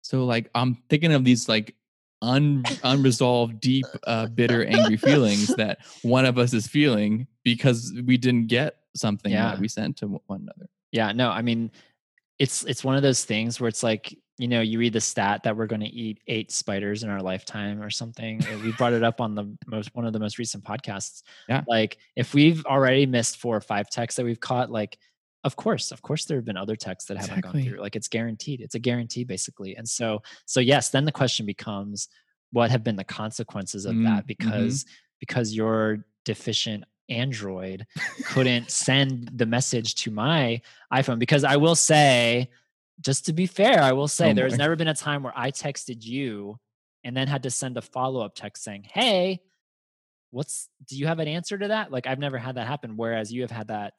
So, 0.00 0.24
like, 0.24 0.50
I'm 0.54 0.76
thinking 0.88 1.12
of 1.12 1.24
these 1.24 1.48
like 1.48 1.74
un- 2.22 2.64
unresolved, 2.82 3.60
deep, 3.60 3.86
uh, 4.06 4.26
bitter, 4.26 4.64
angry 4.64 4.96
feelings 4.96 5.54
that 5.56 5.78
one 6.02 6.24
of 6.24 6.38
us 6.38 6.52
is 6.54 6.66
feeling 6.66 7.26
because 7.42 7.92
we 8.06 8.16
didn't 8.16 8.46
get 8.46 8.76
something 8.96 9.32
Yeah. 9.32 9.50
that 9.50 9.60
we 9.60 9.68
sent 9.68 9.98
to 9.98 10.06
one 10.26 10.42
another. 10.42 10.68
Yeah, 10.92 11.12
no, 11.12 11.30
I 11.30 11.42
mean, 11.42 11.70
it's 12.38 12.64
it's 12.64 12.82
one 12.84 12.96
of 12.96 13.02
those 13.02 13.24
things 13.24 13.60
where 13.60 13.68
it's 13.68 13.82
like 13.82 14.16
you 14.38 14.48
know 14.48 14.60
you 14.60 14.78
read 14.80 14.92
the 14.92 15.00
stat 15.00 15.42
that 15.44 15.56
we're 15.56 15.66
going 15.68 15.80
to 15.80 15.86
eat 15.86 16.18
eight 16.26 16.50
spiders 16.50 17.02
in 17.04 17.08
our 17.10 17.22
lifetime 17.22 17.80
or 17.80 17.90
something. 17.90 18.40
we 18.64 18.72
brought 18.72 18.92
it 18.92 19.04
up 19.04 19.20
on 19.20 19.34
the 19.34 19.56
most 19.66 19.94
one 19.94 20.04
of 20.04 20.12
the 20.12 20.18
most 20.18 20.38
recent 20.38 20.64
podcasts. 20.64 21.22
Yeah. 21.48 21.62
like 21.68 21.98
if 22.16 22.34
we've 22.34 22.64
already 22.66 23.06
missed 23.06 23.36
four 23.36 23.56
or 23.56 23.60
five 23.60 23.88
texts 23.90 24.16
that 24.16 24.24
we've 24.24 24.40
caught, 24.40 24.70
like 24.70 24.98
of 25.44 25.56
course, 25.56 25.92
of 25.92 26.00
course, 26.02 26.24
there 26.24 26.38
have 26.38 26.44
been 26.46 26.56
other 26.56 26.74
texts 26.74 27.06
that 27.08 27.18
haven't 27.18 27.42
gone 27.42 27.62
through. 27.62 27.78
Like 27.78 27.96
it's 27.96 28.08
guaranteed. 28.08 28.60
It's 28.62 28.74
a 28.74 28.78
guarantee 28.78 29.24
basically. 29.24 29.76
And 29.76 29.86
so 29.88 30.22
so 30.46 30.58
yes, 30.58 30.88
then 30.88 31.04
the 31.04 31.12
question 31.12 31.44
becomes, 31.46 32.08
what 32.50 32.70
have 32.70 32.82
been 32.82 32.96
the 32.96 33.04
consequences 33.04 33.84
of 33.84 33.94
Mm, 33.94 34.04
that? 34.04 34.26
mhm. 34.26 34.84
Because 35.20 35.54
you're 35.54 36.04
deficient 36.24 36.84
Android 37.08 37.86
couldn't 38.26 38.70
send 38.70 39.30
the 39.34 39.46
message 39.46 39.94
to 39.96 40.10
my 40.10 40.60
iPhone 40.92 41.18
because 41.18 41.44
I 41.44 41.56
will 41.56 41.74
say, 41.74 42.50
just 43.00 43.26
to 43.26 43.32
be 43.32 43.46
fair, 43.46 43.80
I 43.82 43.92
will 43.92 44.08
say 44.08 44.30
Oh 44.30 44.34
there's 44.34 44.52
boy. 44.54 44.58
never 44.58 44.76
been 44.76 44.88
a 44.88 44.94
time 44.94 45.22
where 45.22 45.32
I 45.36 45.50
texted 45.50 46.04
you 46.04 46.58
and 47.02 47.16
then 47.16 47.28
had 47.28 47.42
to 47.42 47.50
send 47.50 47.76
a 47.76 47.82
follow 47.82 48.20
up 48.24 48.34
text 48.34 48.62
saying, 48.64 48.84
"Hey, 48.90 49.40
what's 50.30 50.68
do 50.86 50.96
you 50.96 51.06
have 51.06 51.18
an 51.18 51.28
answer 51.28 51.58
to 51.58 51.68
that?" 51.68 51.90
Like 51.92 52.06
I've 52.06 52.18
never 52.18 52.38
had 52.38 52.54
that 52.56 52.66
happen. 52.66 52.96
Whereas 52.96 53.32
you 53.32 53.42
have 53.42 53.50
had 53.50 53.68
that, 53.68 53.94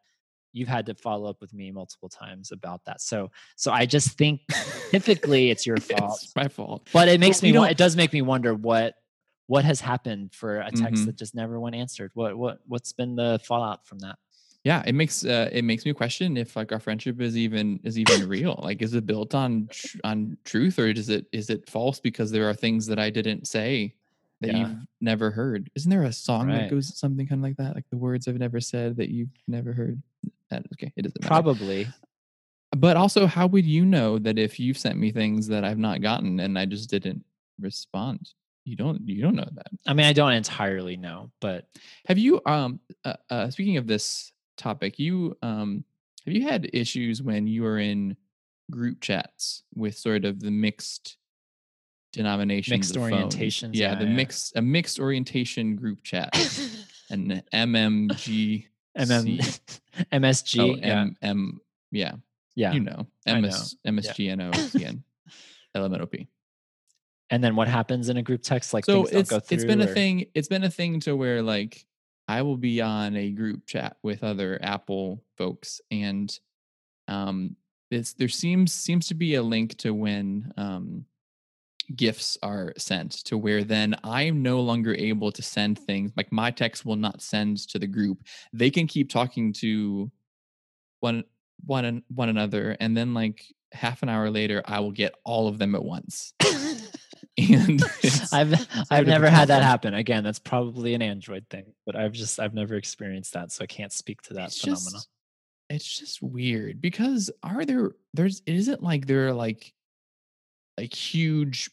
you've 0.54 0.68
had 0.70 0.86
to 0.88 0.96
follow 0.96 1.30
up 1.30 1.41
with 1.41 1.54
me 1.54 1.72
multiple 1.72 2.10
times 2.10 2.52
about 2.52 2.84
that. 2.86 3.02
So, 3.02 3.32
so 3.58 3.72
I 3.72 3.86
just 3.86 4.18
think 4.18 4.41
typically 4.89 5.52
it's 5.52 5.65
your 5.68 5.78
fault, 5.82 6.22
It's 6.24 6.36
my 6.36 6.48
fault. 6.48 6.88
but 6.94 7.08
it 7.10 7.20
makes 7.20 7.41
we 7.41 7.52
me. 7.52 7.68
It 7.70 7.78
does 7.78 7.96
make 7.96 8.13
me 8.13 8.22
wonder 8.22 8.54
what 8.54 8.96
what 9.47 9.63
has 9.65 9.79
happened 9.81 10.34
for 10.34 10.60
a 10.62 10.71
text 10.71 11.03
Mhm. 11.03 11.05
that 11.08 11.15
just 11.17 11.36
never 11.36 11.60
went 11.60 11.75
answered. 11.75 12.12
What 12.13 12.38
what 12.38 12.60
what's 12.67 12.91
been 12.93 13.15
the 13.15 13.39
fallout 13.43 13.86
from 13.88 13.99
that? 13.99 14.17
Yeah, 14.63 14.81
it 14.88 14.95
makes 14.95 15.23
uh, 15.23 15.49
it 15.51 15.63
makes 15.63 15.86
me 15.86 15.93
question 15.93 16.38
if 16.38 16.55
like 16.55 16.71
our 16.71 16.79
friendship 16.79 17.21
is 17.21 17.38
even 17.38 17.79
is 17.84 17.99
even 17.99 18.27
real. 18.27 18.60
Like, 18.63 18.81
is 18.81 18.95
it 18.95 19.05
built 19.05 19.36
on 19.36 19.67
tr- 19.69 19.97
on 20.03 20.38
truth 20.43 20.79
or 20.79 20.88
is 20.88 21.10
it 21.10 21.27
is 21.31 21.49
it 21.51 21.69
false 21.69 21.99
because 21.99 22.31
there 22.31 22.49
are 22.49 22.53
things 22.55 22.88
that 22.88 22.97
I 22.97 23.12
didn't 23.12 23.47
say 23.47 23.93
that 24.41 24.47
Yeah. 24.51 24.58
you've 24.69 24.77
never 25.01 25.29
heard? 25.29 25.69
Isn't 25.75 25.91
there 25.91 26.03
a 26.03 26.12
song 26.12 26.47
Right. 26.47 26.62
that 26.62 26.71
goes 26.71 26.97
something 26.97 27.27
kind 27.27 27.39
of 27.39 27.43
like 27.43 27.58
that? 27.58 27.75
Like 27.75 27.88
the 27.91 27.97
words 27.97 28.27
I've 28.27 28.39
never 28.39 28.60
said 28.60 28.95
that 28.97 29.10
you've 29.10 29.29
never 29.47 29.71
heard. 29.73 30.01
Okay, 30.51 30.91
it 30.95 31.03
doesn't 31.03 31.21
matter. 31.21 31.27
Probably. 31.27 31.88
But 32.75 32.97
also, 32.97 33.25
how 33.27 33.45
would 33.47 33.65
you 33.65 33.86
know 33.86 34.17
that 34.19 34.38
if 34.39 34.60
you've 34.60 34.77
sent 34.77 34.97
me 34.99 35.12
things 35.12 35.47
that 35.47 35.63
I've 35.63 35.77
not 35.77 36.01
gotten 36.01 36.39
and 36.39 36.58
I 36.58 36.65
just 36.65 36.89
didn't 36.89 37.23
respond? 37.60 38.34
You 38.65 38.75
don't 38.75 39.08
you 39.08 39.21
don't 39.21 39.36
know 39.36 39.47
that. 39.54 39.67
I 39.86 39.93
mean, 39.93 40.08
I 40.08 40.13
don't 40.13 40.34
entirely 40.34 40.97
know, 40.97 41.32
but 41.39 41.67
Have 42.08 42.17
you 42.17 42.41
um 42.45 42.80
uh, 43.04 43.13
uh 43.30 43.49
speaking 43.51 43.78
of 43.78 43.88
this 43.88 44.32
topic, 44.58 44.99
you 44.99 45.38
um 45.41 45.84
have 46.25 46.34
you 46.34 46.41
had 46.43 46.69
issues 46.73 47.21
when 47.21 47.45
you 47.45 47.65
are 47.65 47.78
in 47.78 48.17
group 48.71 49.01
chats 49.01 49.63
with 49.75 49.95
sort 49.95 50.25
of 50.25 50.39
the 50.39 50.49
mixed 50.49 51.17
denominations 52.12 52.71
Mixed 52.71 52.95
orientations, 52.95 53.71
Yeah, 53.73 53.91
yeah, 53.91 53.99
the 53.99 54.06
yeah. 54.06 54.13
mixed 54.13 54.56
a 54.56 54.62
mixed 54.62 54.99
orientation 54.99 55.75
group 55.75 56.01
chat. 56.04 56.30
An 57.12 57.43
MMG 57.54 58.65
MM, 58.97 59.62
oh, 60.01 60.06
MSG. 60.12 60.80
yeah. 60.82 61.01
M 61.01 61.15
M 61.21 61.62
yeah, 61.91 62.13
yeah. 62.56 62.71
you 62.71 62.80
know. 62.80 63.06
Know. 63.28 63.41
MS 63.41 63.75
MSGNO 63.86 65.04
LMNOP. 65.75 66.28
and 67.29 67.43
then 67.43 67.55
what 67.55 67.67
happens 67.67 68.09
in 68.09 68.17
a 68.17 68.21
group 68.21 68.41
text? 68.43 68.73
Like 68.73 68.85
so 68.85 69.03
things 69.03 69.11
don't 69.11 69.19
it's 69.19 69.29
go 69.29 69.39
through. 69.39 69.55
it's 69.55 69.65
been 69.65 69.81
a 69.81 69.88
thing 69.88 70.25
it's 70.33 70.47
been 70.47 70.63
a 70.63 70.69
thing 70.69 70.99
to 71.01 71.15
where 71.15 71.41
like 71.41 71.85
i 72.27 72.41
will 72.41 72.57
be 72.57 72.81
on 72.81 73.15
a 73.15 73.31
group 73.31 73.65
chat 73.65 73.97
with 74.03 74.23
other 74.23 74.59
apple 74.61 75.23
folks 75.38 75.81
and 75.91 76.39
um 77.07 77.55
it's 77.91 78.13
there 78.13 78.27
seems 78.27 78.73
seems 78.73 79.07
to 79.07 79.13
be 79.13 79.35
a 79.35 79.43
link 79.43 79.77
to 79.77 79.93
when 79.93 80.51
um 80.57 81.05
gifts 81.95 82.38
are 82.41 82.73
sent 82.77 83.11
to 83.11 83.38
where 83.38 83.63
then 83.63 83.95
i'm 84.03 84.41
no 84.41 84.59
longer 84.59 84.95
able 84.95 85.31
to 85.31 85.43
send 85.43 85.77
things 85.77 86.11
like 86.17 86.31
my 86.31 86.49
text 86.49 86.83
will 86.83 86.95
not 86.95 87.21
send 87.21 87.57
to 87.57 87.77
the 87.77 87.85
group 87.85 88.23
they 88.53 88.71
can 88.71 88.88
keep 88.88 89.09
talking 89.09 89.53
to 89.53 90.11
one 91.01 91.23
one 91.65 92.01
one 92.07 92.29
another 92.29 92.75
and 92.79 92.97
then 92.97 93.13
like 93.13 93.43
half 93.71 94.01
an 94.01 94.09
hour 94.09 94.31
later 94.31 94.63
i 94.65 94.79
will 94.79 94.91
get 94.91 95.13
all 95.23 95.47
of 95.47 95.59
them 95.59 95.75
at 95.75 95.83
once 95.83 96.33
and 97.52 97.84
I've 98.32 98.67
I've 98.91 99.08
never 99.08 99.30
had 99.30 99.50
that 99.50 99.63
happen. 99.63 99.93
Again, 99.93 100.24
that's 100.24 100.39
probably 100.39 100.93
an 100.93 101.02
Android 101.02 101.45
thing, 101.50 101.74
but 101.86 101.95
I've 101.95 102.13
just 102.13 102.39
I've 102.39 102.54
never 102.54 102.76
experienced 102.76 103.34
that, 103.34 103.52
so 103.52 103.63
I 103.63 103.67
can't 103.67 103.91
speak 103.91 104.21
to 104.24 104.36
that 104.36 104.48
it's 104.48 104.62
phenomenon. 104.62 104.93
just 104.93 105.10
it's 105.69 106.00
just 106.00 106.21
weird 106.21 106.80
because 106.80 107.32
are 107.43 107.65
there 107.65 107.91
there's 108.13 108.41
it 108.45 108.54
isn't 108.54 108.84
like 108.84 109.08
there 109.08 109.28
are 109.28 109.34
like 109.34 109.74
a 110.78 110.84
huge 110.84 111.71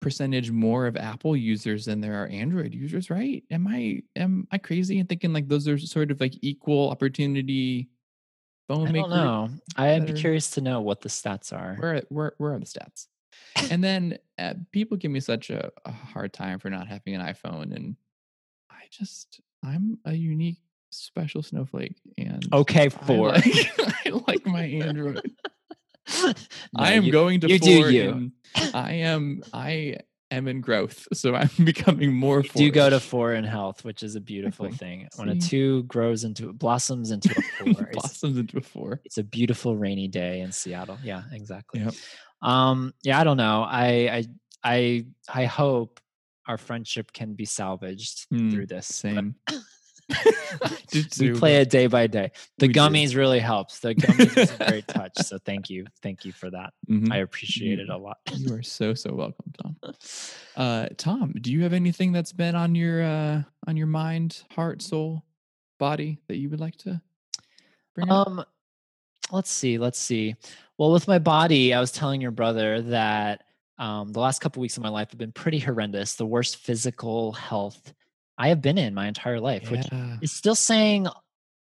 percentage 0.00 0.50
more 0.50 0.86
of 0.86 0.96
apple 0.96 1.36
users 1.36 1.84
than 1.84 2.00
there 2.00 2.22
are 2.22 2.26
android 2.28 2.74
users 2.74 3.10
right 3.10 3.44
am 3.50 3.66
i 3.68 4.00
am 4.16 4.46
i 4.50 4.58
crazy 4.58 4.98
in 4.98 5.06
thinking 5.06 5.32
like 5.32 5.48
those 5.48 5.68
are 5.68 5.78
sort 5.78 6.10
of 6.10 6.20
like 6.20 6.34
equal 6.40 6.90
opportunity 6.90 7.88
Bone 8.68 8.88
I 8.88 8.92
maker. 8.92 9.08
don't 9.08 9.10
know. 9.10 9.48
I'd 9.76 10.06
be 10.06 10.12
curious 10.12 10.50
to 10.50 10.60
know 10.60 10.82
what 10.82 11.00
the 11.00 11.08
stats 11.08 11.54
are. 11.54 11.76
Where 11.76 12.02
where 12.10 12.32
where 12.36 12.52
are 12.52 12.58
the 12.58 12.66
stats? 12.66 13.06
And 13.70 13.82
then 13.82 14.18
uh, 14.38 14.54
people 14.72 14.96
give 14.96 15.10
me 15.10 15.20
such 15.20 15.50
a, 15.50 15.70
a 15.84 15.90
hard 15.92 16.32
time 16.32 16.58
for 16.58 16.70
not 16.70 16.88
having 16.88 17.14
an 17.14 17.20
iPhone, 17.20 17.74
and 17.74 17.96
I 18.70 18.82
just 18.90 19.40
I'm 19.64 19.98
a 20.04 20.14
unique 20.14 20.58
special 20.90 21.42
snowflake, 21.42 21.96
and 22.16 22.46
Okay, 22.52 22.84
I 22.86 22.88
four. 22.88 23.28
like, 23.32 23.46
I 24.06 24.10
like 24.26 24.46
my 24.46 24.64
Android. 24.64 25.20
No, 26.24 26.32
I 26.76 26.92
am 26.94 27.04
you- 27.04 27.12
going 27.12 27.40
to 27.40 27.48
you 27.48 27.58
do 27.58 27.90
you. 27.90 28.32
I 28.72 28.92
am 28.94 29.42
I 29.52 29.96
am 30.30 30.48
in 30.48 30.60
growth, 30.62 31.06
so 31.12 31.34
I'm 31.34 31.50
becoming 31.64 32.12
more. 32.14 32.42
you 32.42 32.48
do 32.48 32.70
go 32.70 32.88
to 32.88 32.98
four-ish. 33.00 33.38
in 33.38 33.44
health, 33.44 33.84
which 33.84 34.02
is 34.02 34.14
a 34.14 34.20
beautiful 34.32 34.70
thing. 34.72 35.08
When 35.16 35.28
a 35.28 35.36
two 35.36 35.82
grows 35.84 36.24
into 36.24 36.48
a 36.48 36.52
blossoms 36.52 37.10
into 37.10 37.30
a 37.36 37.42
four, 37.74 37.90
blossoms 37.92 38.38
into 38.38 38.56
a 38.58 38.62
four. 38.62 39.00
it's 39.04 39.18
a 39.18 39.22
beautiful 39.22 39.76
rainy 39.76 40.08
day 40.08 40.40
in 40.40 40.50
Seattle. 40.52 40.98
Yeah, 41.02 41.22
exactly. 41.32 41.80
Yep. 41.80 41.94
Um, 42.42 42.94
yeah, 43.02 43.20
I 43.20 43.24
don't 43.24 43.36
know. 43.36 43.62
I 43.62 43.88
I 44.18 44.24
I 44.64 45.06
I 45.32 45.44
hope 45.46 46.00
our 46.46 46.58
friendship 46.58 47.12
can 47.12 47.34
be 47.34 47.44
salvaged 47.44 48.26
Mm, 48.32 48.52
through 48.52 48.66
this. 48.66 48.86
Same. 48.86 49.34
We 51.20 51.32
play 51.34 51.56
it 51.56 51.68
day 51.68 51.86
by 51.86 52.06
day. 52.06 52.30
The 52.56 52.66
we 52.68 52.72
do. 52.72 52.80
gummies 52.80 53.14
really 53.14 53.40
helps. 53.40 53.80
The 53.80 53.94
gummies 53.94 54.36
is 54.38 54.50
a 54.52 54.56
great 54.66 54.88
touch. 54.88 55.12
So 55.18 55.36
thank 55.44 55.68
you. 55.68 55.84
Thank 56.02 56.24
you 56.24 56.32
for 56.32 56.50
that. 56.50 56.72
mhm. 56.88 57.12
I 57.12 57.18
appreciate 57.18 57.78
it 57.78 57.90
a 57.90 57.96
lot. 57.96 58.16
You 58.34 58.54
are 58.54 58.62
so 58.62 58.94
so 58.94 59.12
welcome, 59.12 59.52
Tom. 59.62 59.76
Uh, 60.56 60.86
Tom, 60.96 61.34
do 61.40 61.52
you 61.52 61.62
have 61.62 61.74
anything 61.74 62.12
that's 62.12 62.32
been 62.32 62.54
on 62.54 62.74
your 62.74 63.02
uh, 63.02 63.42
on 63.66 63.76
your 63.76 63.86
mind, 63.86 64.42
heart, 64.52 64.80
soul, 64.80 65.24
body 65.78 66.18
that 66.28 66.36
you 66.38 66.48
would 66.48 66.60
like 66.60 66.76
to 66.78 67.02
bring 67.94 68.10
up? 68.10 68.26
Um, 68.28 68.44
let's 69.30 69.50
see, 69.50 69.76
let's 69.76 69.98
see. 69.98 70.36
Well, 70.78 70.92
with 70.92 71.08
my 71.08 71.18
body, 71.18 71.74
I 71.74 71.80
was 71.80 71.92
telling 71.92 72.20
your 72.20 72.30
brother 72.30 72.80
that 72.82 73.42
um, 73.78 74.12
the 74.12 74.20
last 74.20 74.40
couple 74.40 74.60
weeks 74.60 74.76
of 74.76 74.82
my 74.82 74.88
life 74.88 75.10
have 75.10 75.18
been 75.18 75.32
pretty 75.32 75.58
horrendous. 75.58 76.14
The 76.14 76.26
worst 76.26 76.56
physical 76.56 77.32
health 77.32 77.92
I 78.38 78.48
have 78.48 78.62
been 78.62 78.78
in 78.78 78.94
my 78.94 79.08
entire 79.08 79.40
life, 79.40 79.70
which 79.70 79.86
is 80.22 80.30
still 80.30 80.54
saying, 80.54 81.08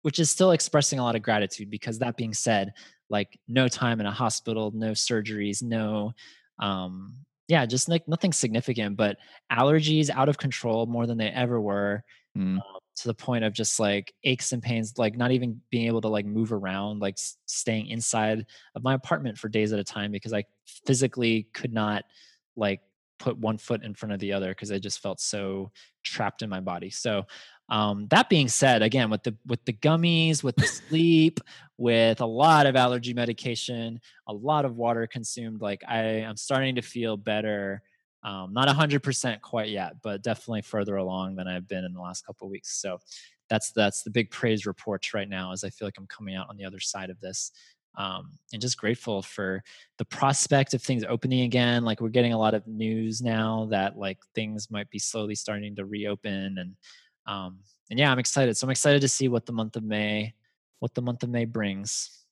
which 0.02 0.20
is 0.20 0.32
still 0.32 0.52
expressing 0.52 0.98
a 0.98 1.04
lot 1.04 1.16
of 1.16 1.22
gratitude. 1.22 1.70
Because 1.70 2.00
that 2.00 2.18
being 2.18 2.34
said, 2.34 2.74
like 3.10 3.40
no 3.48 3.68
time 3.68 4.00
in 4.00 4.08
a 4.08 4.12
hospital, 4.12 4.72
no 4.74 4.92
surgeries, 4.92 5.62
no, 5.62 6.14
um, 6.60 7.14
yeah, 7.48 7.68
just 7.68 7.90
like 7.90 8.08
nothing 8.08 8.34
significant, 8.34 8.98
but 8.98 9.18
allergies 9.52 10.10
out 10.10 10.30
of 10.30 10.40
control 10.40 10.88
more 10.88 11.06
than 11.06 11.20
they 11.20 11.30
ever 11.30 11.62
were 11.62 12.04
Mm. 12.38 12.60
To 12.96 13.08
the 13.08 13.14
point 13.14 13.44
of 13.44 13.54
just 13.54 13.80
like 13.80 14.14
aches 14.24 14.52
and 14.52 14.62
pains 14.62 14.98
like 14.98 15.18
not 15.18 15.32
even 15.32 15.60
being 15.70 15.88
able 15.88 16.02
to 16.02 16.08
like 16.08 16.26
move 16.26 16.54
around 16.54 17.00
like 17.00 17.18
staying 17.46 17.88
inside 17.88 18.46
of 18.76 18.84
my 18.84 18.94
apartment 18.94 19.38
for 19.38 19.50
days 19.50 19.74
at 19.74 19.80
a 19.80 19.84
time 19.84 20.12
because 20.12 20.34
i 20.34 20.44
physically 20.86 21.48
could 21.54 21.74
not 21.74 22.04
like 22.56 22.82
put 23.20 23.38
one 23.38 23.58
foot 23.58 23.84
in 23.84 23.94
front 23.94 24.14
of 24.14 24.20
the 24.20 24.34
other 24.34 24.50
because 24.50 24.72
i 24.72 24.78
just 24.78 25.02
felt 25.02 25.20
so 25.20 25.72
trapped 26.04 26.42
in 26.42 26.50
my 26.50 26.60
body. 26.60 26.90
So 26.90 27.26
um, 27.70 28.08
that 28.10 28.30
being 28.30 28.50
said 28.50 28.82
again 28.82 29.10
with 29.10 29.24
the 29.24 29.36
with 29.48 29.64
the 29.66 29.74
gummies 29.74 30.44
with 30.44 30.58
the 30.58 30.68
sleep 30.68 31.40
with 31.78 32.20
a 32.20 32.26
lot 32.26 32.66
of 32.66 32.76
allergy 32.76 33.14
medication 33.14 34.02
a 34.28 34.34
lot 34.34 34.66
of 34.66 34.76
water 34.76 35.08
consumed 35.08 35.62
like 35.62 35.82
i 35.88 36.02
i'm 36.24 36.36
starting 36.36 36.76
to 36.76 36.82
feel 36.82 37.16
better 37.16 37.82
um, 38.24 38.54
not 38.54 38.68
100% 38.68 39.42
quite 39.42 39.70
yet 39.70 39.94
but 40.02 40.22
definitely 40.22 40.62
further 40.62 40.98
along 40.98 41.36
than 41.36 41.48
i've 41.48 41.68
been 41.68 41.84
in 41.84 41.94
the 41.94 42.02
last 42.02 42.26
couple 42.26 42.50
weeks. 42.50 42.82
So 42.82 43.00
that's 43.50 43.72
that's 43.72 44.04
the 44.04 44.10
big 44.10 44.32
praise 44.32 44.66
reports 44.66 45.14
right 45.14 45.28
now 45.28 45.52
as 45.52 45.64
i 45.64 45.70
feel 45.70 45.88
like 45.88 45.98
i'm 45.98 46.08
coming 46.08 46.36
out 46.36 46.50
on 46.50 46.58
the 46.58 46.66
other 46.66 46.80
side 46.80 47.10
of 47.10 47.20
this 47.20 47.52
um, 47.98 48.32
and 48.52 48.62
just 48.62 48.78
grateful 48.78 49.22
for 49.22 49.64
the 49.98 50.06
prospect 50.06 50.74
of 50.74 50.82
things 50.82 51.04
opening 51.08 51.42
again. 51.42 51.84
Like 51.84 52.02
we're 52.02 52.10
getting 52.10 52.34
a 52.34 52.40
lot 52.40 52.54
of 52.54 52.66
news 52.68 53.22
now 53.22 53.68
that 53.70 53.98
like 53.98 54.18
things 54.34 54.72
might 54.72 54.90
be 54.90 55.00
slowly 55.00 55.36
starting 55.36 55.76
to 55.76 55.86
reopen 55.86 56.58
and 56.58 56.76
um, 57.28 57.60
and 57.90 58.00
yeah 58.00 58.12
i'm 58.12 58.20
excited. 58.20 58.58
So 58.58 58.66
i'm 58.66 58.72
excited 58.72 59.02
to 59.02 59.08
see 59.08 59.28
what 59.28 59.46
the 59.46 59.54
month 59.54 59.76
of 59.76 59.84
may 59.84 60.34
what 60.80 60.96
the 60.96 61.02
month 61.02 61.24
of 61.24 61.30
may 61.30 61.46
brings 61.46 62.23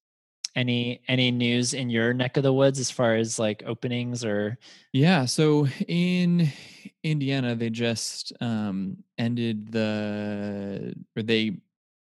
any 0.55 1.01
any 1.07 1.31
news 1.31 1.73
in 1.73 1.89
your 1.89 2.13
neck 2.13 2.37
of 2.37 2.43
the 2.43 2.53
woods 2.53 2.79
as 2.79 2.91
far 2.91 3.15
as 3.15 3.39
like 3.39 3.63
openings 3.65 4.23
or 4.25 4.57
Yeah, 4.93 5.25
so 5.25 5.67
in 5.87 6.49
Indiana, 7.03 7.55
they 7.55 7.69
just 7.69 8.33
um, 8.41 9.03
ended 9.17 9.71
the, 9.71 10.93
or 11.15 11.23
they 11.23 11.57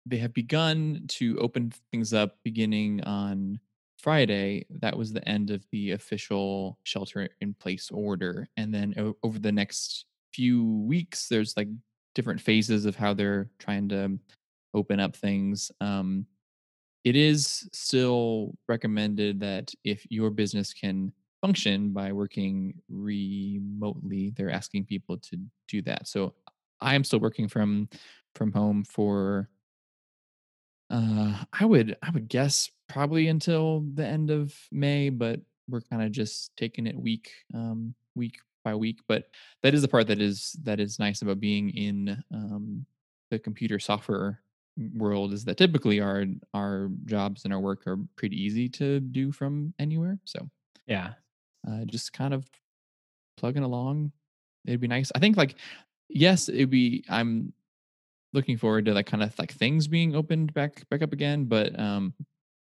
they 0.05 0.17
have 0.17 0.33
begun 0.33 1.03
to 1.07 1.37
open 1.39 1.71
things 1.91 2.13
up 2.13 2.37
beginning 2.43 3.03
on 3.03 3.59
Friday. 3.99 4.65
That 4.71 4.97
was 4.97 5.13
the 5.13 5.27
end 5.27 5.51
of 5.51 5.63
the 5.71 5.91
official 5.91 6.79
shelter 6.83 7.29
in 7.41 7.53
place 7.53 7.91
order, 7.91 8.47
and 8.57 8.73
then 8.73 8.93
o- 8.97 9.17
over 9.23 9.37
the 9.39 9.51
next 9.51 10.05
few 10.33 10.63
weeks, 10.87 11.27
there's 11.29 11.55
like 11.55 11.67
different 12.15 12.41
phases 12.41 12.85
of 12.85 12.95
how 12.95 13.13
they're 13.13 13.49
trying 13.59 13.87
to 13.89 14.17
open 14.73 14.99
up 14.99 15.15
things. 15.15 15.71
Um, 15.81 16.25
it 17.03 17.15
is 17.15 17.67
still 17.71 18.55
recommended 18.67 19.39
that 19.39 19.71
if 19.83 20.05
your 20.09 20.29
business 20.29 20.73
can 20.73 21.11
function 21.41 21.91
by 21.91 22.11
working 22.11 22.73
remotely 22.89 24.33
they're 24.35 24.51
asking 24.51 24.83
people 24.83 25.17
to 25.17 25.37
do 25.67 25.81
that. 25.81 26.07
So 26.07 26.33
i 26.81 26.95
am 26.95 27.03
still 27.03 27.19
working 27.19 27.47
from 27.47 27.89
from 28.35 28.51
home 28.51 28.83
for 28.85 29.49
uh 30.89 31.43
i 31.51 31.65
would 31.65 31.97
i 32.01 32.09
would 32.09 32.29
guess 32.29 32.71
probably 32.87 33.27
until 33.27 33.81
the 33.93 34.05
end 34.05 34.31
of 34.31 34.55
may 34.71 35.09
but 35.09 35.41
we're 35.67 35.81
kind 35.81 36.01
of 36.01 36.11
just 36.11 36.55
taking 36.55 36.87
it 36.87 36.97
week 36.97 37.31
um 37.53 37.93
week 38.15 38.37
by 38.63 38.75
week. 38.75 38.99
But 39.07 39.29
that 39.63 39.73
is 39.73 39.81
the 39.81 39.87
part 39.87 40.07
that 40.07 40.21
is 40.21 40.55
that 40.63 40.79
is 40.79 40.99
nice 40.99 41.21
about 41.21 41.39
being 41.39 41.69
in 41.71 42.23
um 42.33 42.85
the 43.31 43.39
computer 43.39 43.79
software 43.79 44.41
world 44.95 45.33
is 45.33 45.43
that 45.45 45.57
typically 45.57 45.99
our 45.99 46.25
our 46.53 46.89
jobs 47.05 47.43
and 47.43 47.53
our 47.53 47.59
work 47.59 47.85
are 47.85 47.97
pretty 48.15 48.41
easy 48.41 48.69
to 48.69 48.99
do 48.99 49.31
from 49.31 49.73
anywhere 49.79 50.17
so 50.25 50.49
yeah 50.87 51.13
uh, 51.67 51.83
just 51.85 52.13
kind 52.13 52.33
of 52.33 52.49
plugging 53.37 53.63
along. 53.63 54.11
It'd 54.65 54.81
be 54.81 54.87
nice. 54.87 55.11
I 55.15 55.19
think 55.19 55.37
like 55.37 55.55
yes, 56.09 56.49
it'd 56.49 56.69
be. 56.69 57.03
I'm 57.09 57.53
looking 58.33 58.57
forward 58.57 58.85
to 58.85 58.93
like 58.93 59.07
kind 59.07 59.23
of 59.23 59.37
like 59.39 59.51
things 59.51 59.87
being 59.87 60.15
opened 60.15 60.53
back 60.53 60.87
back 60.89 61.01
up 61.01 61.13
again, 61.13 61.45
but 61.45 61.77
um 61.79 62.13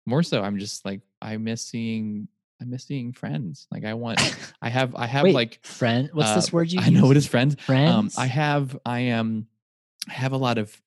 more 0.07 0.23
so, 0.23 0.43
I'm 0.43 0.59
just 0.59 0.85
like 0.85 1.01
I 1.21 1.37
miss 1.37 1.63
seeing 1.63 2.29
I 2.61 2.65
miss 2.65 2.85
seeing 2.85 3.13
friends. 3.13 3.67
Like 3.71 3.85
I 3.85 3.95
want 3.95 4.21
I 4.63 4.69
have 4.69 4.95
I 4.95 5.07
have 5.07 5.25
Wait, 5.25 5.35
like 5.35 5.65
friend 5.65 6.09
what's 6.13 6.35
this 6.35 6.49
uh, 6.49 6.51
word 6.53 6.73
you 6.73 6.81
I 6.81 6.89
know 6.91 7.03
use? 7.03 7.11
it 7.11 7.17
is 7.19 7.27
friends. 7.27 7.57
friends 7.61 8.17
Um, 8.17 8.23
I 8.23 8.27
have 8.27 8.79
I 8.87 9.01
am 9.01 9.47
I 10.09 10.13
have 10.13 10.33
a 10.33 10.39
lot 10.39 10.59
of 10.59 10.81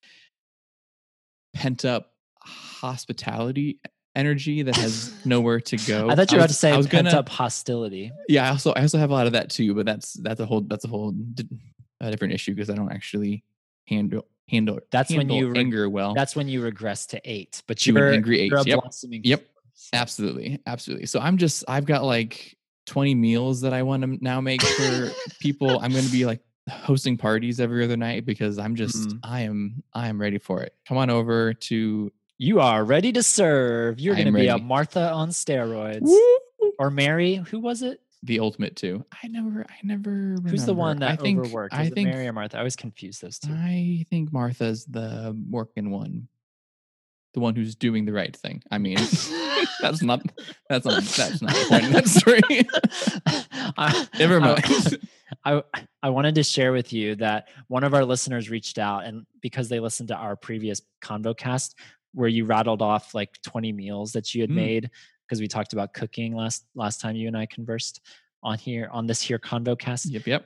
pent 1.53 1.85
up 1.85 2.13
hospitality 2.39 3.79
energy 4.15 4.61
that 4.61 4.75
has 4.75 5.13
nowhere 5.25 5.59
to 5.59 5.77
go. 5.77 6.09
I 6.09 6.15
thought 6.15 6.31
you 6.31 6.37
were 6.37 6.41
about 6.41 6.49
to 6.49 6.55
say 6.55 6.71
I 6.71 6.77
was 6.77 6.87
pent 6.87 7.07
gonna, 7.07 7.17
up 7.17 7.29
hostility. 7.29 8.11
yeah, 8.27 8.45
I 8.45 8.49
also 8.49 8.73
I 8.73 8.81
also 8.81 8.97
have 8.97 9.09
a 9.09 9.13
lot 9.13 9.27
of 9.27 9.33
that 9.33 9.49
too, 9.49 9.73
but 9.73 9.85
that's 9.85 10.13
that's 10.13 10.39
a 10.39 10.45
whole 10.45 10.61
that's 10.61 10.85
a 10.85 10.87
whole 10.87 11.13
a 12.01 12.11
different 12.11 12.33
issue 12.33 12.53
because 12.53 12.69
I 12.69 12.75
don't 12.75 12.91
actually 12.91 13.43
handle 13.87 14.25
handle 14.49 14.79
That's 14.91 15.13
when 15.15 15.29
you 15.29 15.53
anger 15.53 15.89
well. 15.89 16.13
That's 16.13 16.35
when 16.35 16.47
you 16.47 16.61
regress 16.61 17.05
to 17.07 17.21
eight. 17.23 17.63
But 17.67 17.85
you're, 17.85 18.11
angry 18.11 18.43
you're 18.43 18.61
yep. 18.65 18.81
blossoming. 18.81 19.21
Yep. 19.23 19.43
absolutely, 19.93 20.59
absolutely. 20.65 21.05
So 21.05 21.19
I'm 21.19 21.37
just 21.37 21.63
I've 21.67 21.85
got 21.85 22.03
like 22.03 22.57
20 22.87 23.15
meals 23.15 23.61
that 23.61 23.73
I 23.73 23.83
want 23.83 24.03
to 24.03 24.17
now 24.21 24.41
make 24.41 24.61
for 24.61 25.11
people. 25.39 25.79
I'm 25.79 25.91
going 25.91 26.05
to 26.05 26.11
be 26.11 26.25
like 26.25 26.41
hosting 26.69 27.17
parties 27.17 27.59
every 27.59 27.83
other 27.83 27.97
night 27.97 28.25
because 28.25 28.57
I'm 28.57 28.75
just 28.75 29.09
Mhm. 29.09 29.19
I 29.23 29.41
am 29.41 29.83
I 29.93 30.07
am 30.07 30.19
ready 30.19 30.37
for 30.37 30.61
it. 30.61 30.73
Come 30.87 30.97
on 30.97 31.09
over 31.09 31.53
to 31.53 32.11
You 32.39 32.59
are 32.59 32.83
ready 32.83 33.11
to 33.13 33.23
serve. 33.23 33.99
You're 33.99 34.15
going 34.15 34.27
to 34.27 34.33
be 34.33 34.47
a. 34.47 34.57
Martha 34.57 35.11
on 35.11 35.29
steroids. 35.29 36.01
Woo! 36.01 36.71
Or 36.79 36.89
Mary. 36.89 37.35
Who 37.35 37.59
was 37.59 37.81
it? 37.81 37.99
the 38.25 38.39
ultimate 38.39 38.75
too. 38.77 39.03
I 39.21 39.27
never 39.27 39.65
I 39.69 39.75
never 39.83 40.37
Who's 40.47 40.65
the 40.65 40.73
one 40.73 40.99
that 40.99 41.11
I 41.11 41.15
think, 41.17 41.39
overworked? 41.39 41.73
I 41.73 41.89
think 41.89 42.07
Mary 42.07 42.25
or 42.25 42.31
Martha? 42.31 42.55
I 42.55 42.59
always 42.61 42.77
confuse 42.77 43.19
those 43.19 43.37
two. 43.37 43.51
I 43.51 44.05
think 44.09 44.31
Martha's 44.31 44.85
the 44.85 45.37
working 45.49 45.91
one. 45.91 46.29
The 47.33 47.41
one 47.41 47.53
who's 47.55 47.75
doing 47.75 48.05
the 48.05 48.13
right 48.13 48.33
thing. 48.33 48.63
I 48.71 48.77
mean, 48.77 48.95
that's 49.81 50.01
not 50.01 50.21
that's 50.69 50.85
not 50.85 51.03
that's 51.03 51.41
not 51.41 51.53
the 51.53 51.65
point 51.69 51.85
of 51.85 51.91
that 51.93 52.07
story. 52.07 52.41
I- 53.77 54.07
Never 54.19 54.39
I- 54.39 54.39
mind. 54.39 54.99
I 55.45 55.63
I 56.03 56.09
wanted 56.09 56.35
to 56.35 56.43
share 56.43 56.71
with 56.73 56.93
you 56.93 57.15
that 57.15 57.49
one 57.67 57.83
of 57.83 57.93
our 57.93 58.05
listeners 58.05 58.49
reached 58.49 58.77
out 58.77 59.05
and 59.05 59.25
because 59.41 59.67
they 59.67 59.79
listened 59.79 60.09
to 60.09 60.15
our 60.15 60.35
previous 60.35 60.81
ConvoCast 61.01 61.73
where 62.13 62.29
you 62.29 62.45
rattled 62.45 62.81
off 62.83 63.15
like 63.15 63.41
20 63.41 63.71
meals 63.73 64.11
that 64.13 64.35
you 64.35 64.41
had 64.41 64.51
Mm. 64.51 64.55
made 64.55 64.89
because 65.27 65.41
we 65.41 65.47
talked 65.47 65.73
about 65.73 65.93
cooking 65.93 66.35
last 66.35 66.65
last 66.75 67.01
time 67.01 67.15
you 67.15 67.27
and 67.27 67.35
I 67.35 67.47
conversed 67.47 68.01
on 68.43 68.57
here 68.59 68.89
on 68.91 69.07
this 69.07 69.21
here 69.21 69.39
ConvoCast 69.39 70.11
yep, 70.11 70.27
yep. 70.27 70.45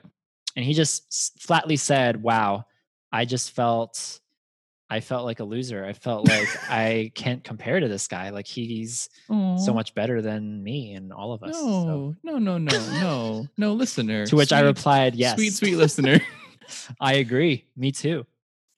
and 0.56 0.64
he 0.64 0.72
just 0.72 1.38
flatly 1.42 1.76
said, 1.76 2.22
"Wow, 2.22 2.64
I 3.12 3.24
just 3.26 3.50
felt 3.50 4.20
I 4.90 5.00
felt 5.00 5.24
like 5.26 5.40
a 5.40 5.44
loser. 5.44 5.84
I 5.84 5.92
felt 5.92 6.26
like 6.28 6.48
I 6.70 7.12
can't 7.14 7.44
compare 7.44 7.78
to 7.78 7.88
this 7.88 8.08
guy. 8.08 8.30
Like 8.30 8.46
he's 8.46 9.08
so 9.28 9.74
much 9.74 9.94
better 9.94 10.22
than 10.22 10.62
me 10.62 10.94
and 10.94 11.12
all 11.12 11.32
of 11.32 11.42
us. 11.42 11.54
so- 11.54 12.16
No, 12.22 12.38
no, 12.38 12.38
no, 12.38 12.58
no, 12.58 13.00
no, 13.00 13.46
no, 13.58 13.72
listener. 13.74 14.24
To 14.26 14.36
which 14.36 14.52
I 14.52 14.60
replied, 14.60 15.14
"Yes, 15.14 15.36
Sweet, 15.36 15.52
sweet 15.52 15.76
listener. 15.84 16.20
I 17.00 17.14
agree. 17.14 17.64
Me 17.76 17.92
too." 17.92 18.26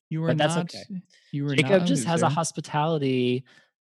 You 0.08 0.20
were 0.22 0.28
But 0.28 0.38
that's 0.38 0.56
not. 0.56 0.64
okay. 0.74 0.82
You 1.30 1.44
were 1.44 1.54
Jacob 1.54 1.86
just 1.86 2.04
has 2.06 2.22
a 2.22 2.28
hospitality 2.28 3.44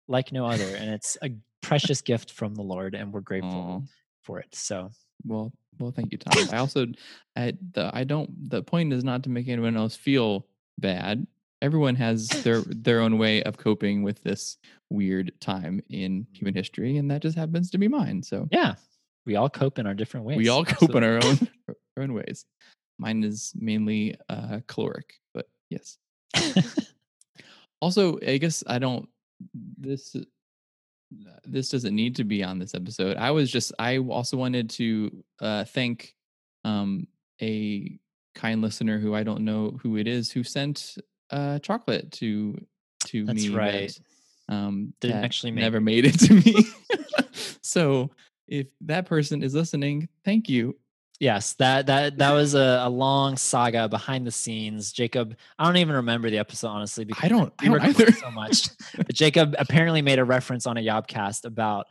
like 0.06 0.30
no 0.30 0.46
other, 0.46 0.76
and 0.76 0.90
it's 0.90 1.16
a 1.22 1.30
precious 1.60 2.00
gift 2.02 2.30
from 2.30 2.54
the 2.54 2.62
Lord, 2.62 2.94
and 2.94 3.12
we're 3.12 3.20
grateful 3.20 3.50
Aw. 3.50 3.80
for 4.22 4.38
it. 4.38 4.54
So 4.54 4.90
Well, 5.24 5.52
well, 5.80 5.90
thank 5.90 6.12
you, 6.12 6.18
Tom. 6.18 6.48
I 6.52 6.58
also, 6.58 6.86
I, 7.34 7.54
the, 7.72 7.90
I 7.92 8.04
don't. 8.04 8.48
The 8.50 8.62
point 8.62 8.92
is 8.92 9.02
not 9.02 9.24
to 9.24 9.30
make 9.30 9.48
anyone 9.48 9.76
else 9.76 9.96
feel 9.96 10.46
bad. 10.78 11.26
Everyone 11.62 11.94
has 11.94 12.28
their 12.44 12.60
their 12.66 13.00
own 13.00 13.16
way 13.16 13.42
of 13.44 13.56
coping 13.56 14.02
with 14.02 14.22
this 14.22 14.58
weird 14.90 15.32
time 15.40 15.80
in 15.88 16.26
human 16.32 16.54
history, 16.54 16.98
and 16.98 17.10
that 17.10 17.22
just 17.22 17.38
happens 17.38 17.70
to 17.70 17.78
be 17.78 17.88
mine. 17.88 18.22
So 18.22 18.48
yeah, 18.50 18.74
we 19.24 19.36
all 19.36 19.48
cope 19.48 19.78
in 19.78 19.86
our 19.86 19.94
different 19.94 20.26
ways. 20.26 20.36
we 20.36 20.48
all 20.48 20.64
cope 20.66 20.94
in 20.94 21.04
our 21.04 21.24
own 21.24 21.38
our 21.68 22.02
own 22.02 22.12
ways. 22.12 22.44
Mine 22.98 23.24
is 23.24 23.52
mainly 23.56 24.16
uh, 24.28 24.60
caloric, 24.66 25.14
but 25.32 25.48
yes. 25.70 25.96
Also, 27.80 28.16
I 28.24 28.38
guess 28.38 28.62
I 28.68 28.78
don't. 28.78 29.08
This 29.76 30.14
uh, 30.14 30.20
this 31.44 31.68
doesn't 31.68 31.96
need 31.96 32.14
to 32.16 32.24
be 32.24 32.44
on 32.44 32.60
this 32.60 32.76
episode. 32.76 33.16
I 33.16 33.32
was 33.32 33.50
just. 33.50 33.72
I 33.76 33.98
also 33.98 34.36
wanted 34.36 34.70
to 34.70 35.24
uh, 35.40 35.64
thank 35.64 36.14
um, 36.64 37.08
a 37.40 37.98
kind 38.36 38.62
listener 38.62 39.00
who 39.00 39.16
I 39.16 39.24
don't 39.24 39.44
know 39.44 39.78
who 39.82 39.96
it 39.96 40.06
is 40.06 40.30
who 40.30 40.44
sent 40.44 40.96
uh, 41.30 41.58
chocolate 41.60 42.10
to 42.12 42.56
to 43.06 43.24
That's 43.24 43.42
me. 43.42 43.48
that, 43.48 43.56
right. 43.56 44.00
um, 44.48 44.94
Didn't 45.00 45.16
that 45.16 45.24
actually 45.24 45.52
make 45.52 45.62
never 45.62 45.80
made 45.80 46.04
it 46.06 46.18
to 46.20 46.34
me. 46.34 46.66
so 47.62 48.10
if 48.48 48.68
that 48.82 49.06
person 49.06 49.42
is 49.42 49.54
listening, 49.54 50.08
thank 50.24 50.48
you. 50.48 50.76
Yes, 51.20 51.52
that 51.54 51.86
that 51.86 52.18
that 52.18 52.32
was 52.32 52.54
a, 52.54 52.80
a 52.82 52.90
long 52.90 53.36
saga 53.36 53.88
behind 53.88 54.26
the 54.26 54.32
scenes. 54.32 54.90
Jacob, 54.90 55.36
I 55.56 55.64
don't 55.64 55.76
even 55.76 55.94
remember 55.94 56.30
the 56.30 56.38
episode 56.38 56.68
honestly 56.68 57.04
because 57.04 57.22
I 57.22 57.28
don't. 57.28 57.52
we 57.62 57.68
I 57.68 57.70
don't 57.70 57.84
either. 57.84 58.10
so 58.12 58.30
much. 58.30 58.68
But 58.96 59.14
Jacob 59.14 59.54
apparently 59.58 60.02
made 60.02 60.18
a 60.18 60.24
reference 60.24 60.66
on 60.66 60.76
a 60.76 60.80
Yobcast 60.80 61.44
about 61.44 61.86